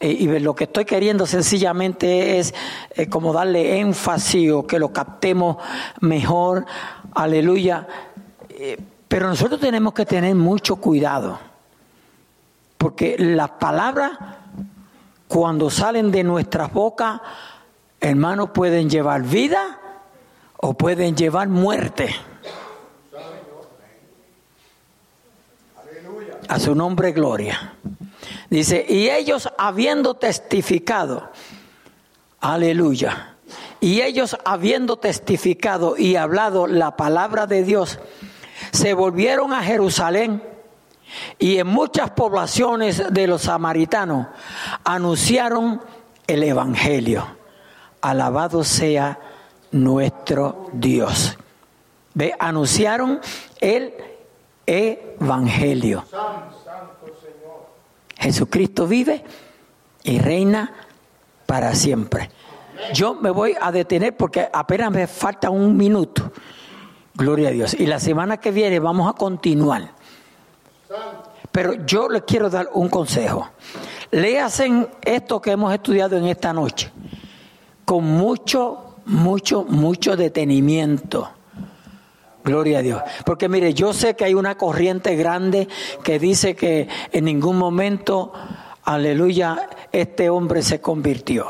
[0.00, 2.54] Eh, y lo que estoy queriendo sencillamente es
[2.94, 5.58] eh, como darle énfasis o que lo captemos
[6.00, 6.64] mejor,
[7.14, 7.86] aleluya.
[8.48, 11.38] Eh, pero nosotros tenemos que tener mucho cuidado,
[12.78, 14.12] porque las palabras
[15.28, 17.20] cuando salen de nuestras bocas,
[18.00, 19.78] hermanos, pueden llevar vida
[20.56, 22.14] o pueden llevar muerte.
[26.48, 27.74] A su nombre, gloria.
[28.48, 31.30] Dice, y ellos habiendo testificado,
[32.40, 33.36] aleluya,
[33.80, 37.98] y ellos habiendo testificado y hablado la palabra de Dios,
[38.72, 40.42] se volvieron a Jerusalén
[41.38, 44.26] y en muchas poblaciones de los samaritanos
[44.84, 45.80] anunciaron
[46.26, 47.26] el Evangelio.
[48.00, 49.18] Alabado sea
[49.72, 51.36] nuestro Dios.
[52.14, 53.20] Ve, anunciaron
[53.60, 53.94] el
[54.68, 56.04] evangelio.
[58.18, 59.24] Jesucristo vive
[60.02, 60.72] y reina
[61.46, 62.30] para siempre.
[62.92, 66.32] Yo me voy a detener porque apenas me falta un minuto.
[67.14, 67.74] Gloria a Dios.
[67.74, 69.94] Y la semana que viene vamos a continuar.
[71.58, 73.48] Pero yo les quiero dar un consejo.
[74.12, 76.88] Léasen esto que hemos estudiado en esta noche
[77.84, 81.32] con mucho, mucho, mucho detenimiento
[82.44, 83.02] Gloria a Dios.
[83.24, 85.66] Porque mire, yo sé que hay una corriente grande
[86.04, 88.32] que dice que en ningún momento,
[88.84, 91.48] aleluya, este hombre se convirtió.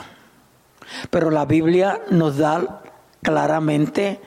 [1.11, 2.80] Pero la Biblia nos da
[3.22, 4.22] claramente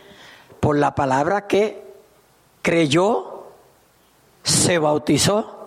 [0.59, 1.83] por la palabra que
[2.61, 3.47] creyó,
[4.43, 5.60] se bautizó.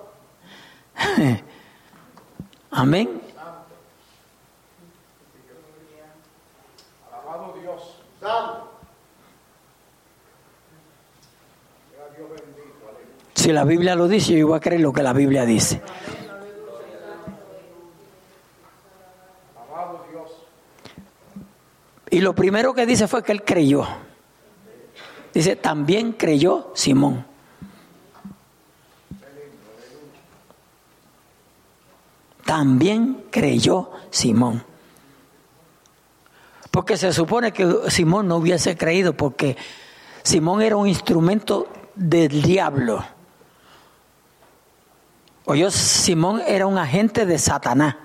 [2.70, 3.20] Amén.
[7.10, 8.00] Alabado Dios.
[13.34, 15.82] Si la Biblia lo dice, yo voy a creer lo que la Biblia dice.
[22.10, 23.84] Y lo primero que dice fue que él creyó.
[25.32, 27.26] Dice, también creyó Simón.
[32.44, 34.62] También creyó Simón.
[36.70, 39.56] Porque se supone que Simón no hubiese creído porque
[40.22, 43.04] Simón era un instrumento del diablo.
[45.44, 47.96] Oye, Simón era un agente de Satanás.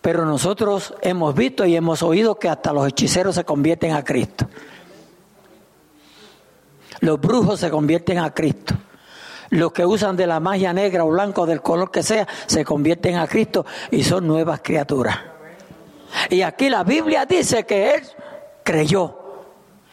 [0.00, 4.48] Pero nosotros hemos visto y hemos oído que hasta los hechiceros se convierten a Cristo.
[6.98, 8.74] Los brujos se convierten a Cristo.
[9.52, 12.64] Los que usan de la magia negra o blanca o del color que sea, se
[12.64, 15.18] convierten a Cristo y son nuevas criaturas.
[16.30, 18.02] Y aquí la Biblia dice que Él
[18.62, 19.14] creyó,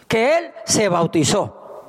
[0.07, 1.83] que Él se bautizó.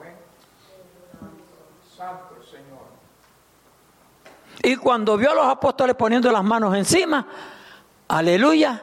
[4.64, 7.25] Y cuando vio a los apóstoles poniendo las manos encima,
[8.09, 8.83] aleluya,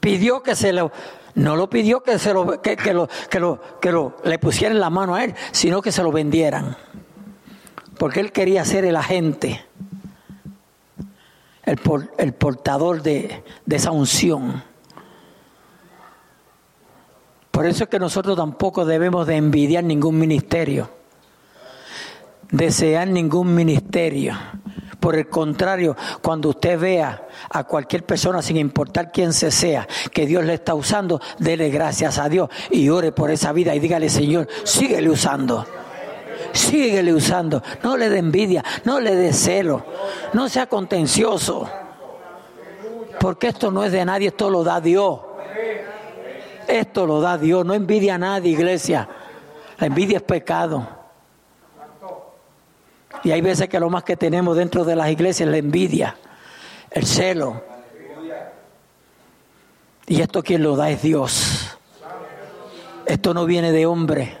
[0.00, 0.90] pidió que se lo,
[1.34, 4.90] no lo pidió que se lo, que, lo, que lo, que lo, le pusieran la
[4.90, 6.76] mano a él, sino que se lo vendieran.
[7.98, 9.64] Porque él quería ser el agente,
[11.64, 11.78] el,
[12.18, 14.62] el portador de, de esa unción.
[17.50, 20.90] Por eso es que nosotros tampoco debemos de envidiar ningún ministerio
[22.50, 24.36] desear ningún ministerio.
[25.08, 30.26] Por el contrario, cuando usted vea a cualquier persona, sin importar quién se sea, que
[30.26, 34.10] Dios le está usando, dele gracias a Dios y ore por esa vida y dígale,
[34.10, 35.64] Señor, síguele usando.
[36.52, 37.62] Síguele usando.
[37.82, 39.82] No le dé envidia, no le dé celo,
[40.34, 41.66] no sea contencioso.
[43.18, 45.20] Porque esto no es de nadie, esto lo da Dios.
[46.66, 49.08] Esto lo da Dios, no envidia a nadie, iglesia.
[49.78, 50.97] La envidia es pecado.
[53.24, 56.16] Y hay veces que lo más que tenemos dentro de las iglesias es la envidia,
[56.90, 57.62] el celo.
[60.06, 61.76] Y esto quien lo da es Dios.
[63.06, 64.38] Esto no viene de hombre.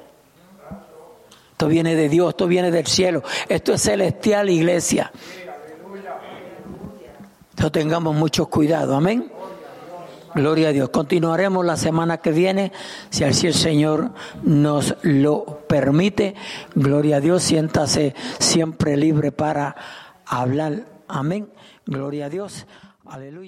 [1.50, 3.22] Esto viene de Dios, esto viene del cielo.
[3.48, 5.10] Esto es celestial, iglesia.
[7.50, 8.94] Entonces tengamos mucho cuidado.
[8.94, 9.32] Amén.
[10.38, 10.90] Gloria a Dios.
[10.90, 12.70] Continuaremos la semana que viene,
[13.10, 14.12] si así el Señor
[14.44, 16.36] nos lo permite.
[16.76, 17.42] Gloria a Dios.
[17.42, 19.74] Siéntase siempre libre para
[20.24, 20.86] hablar.
[21.08, 21.50] Amén.
[21.86, 22.68] Gloria a Dios.
[23.04, 23.46] Aleluya.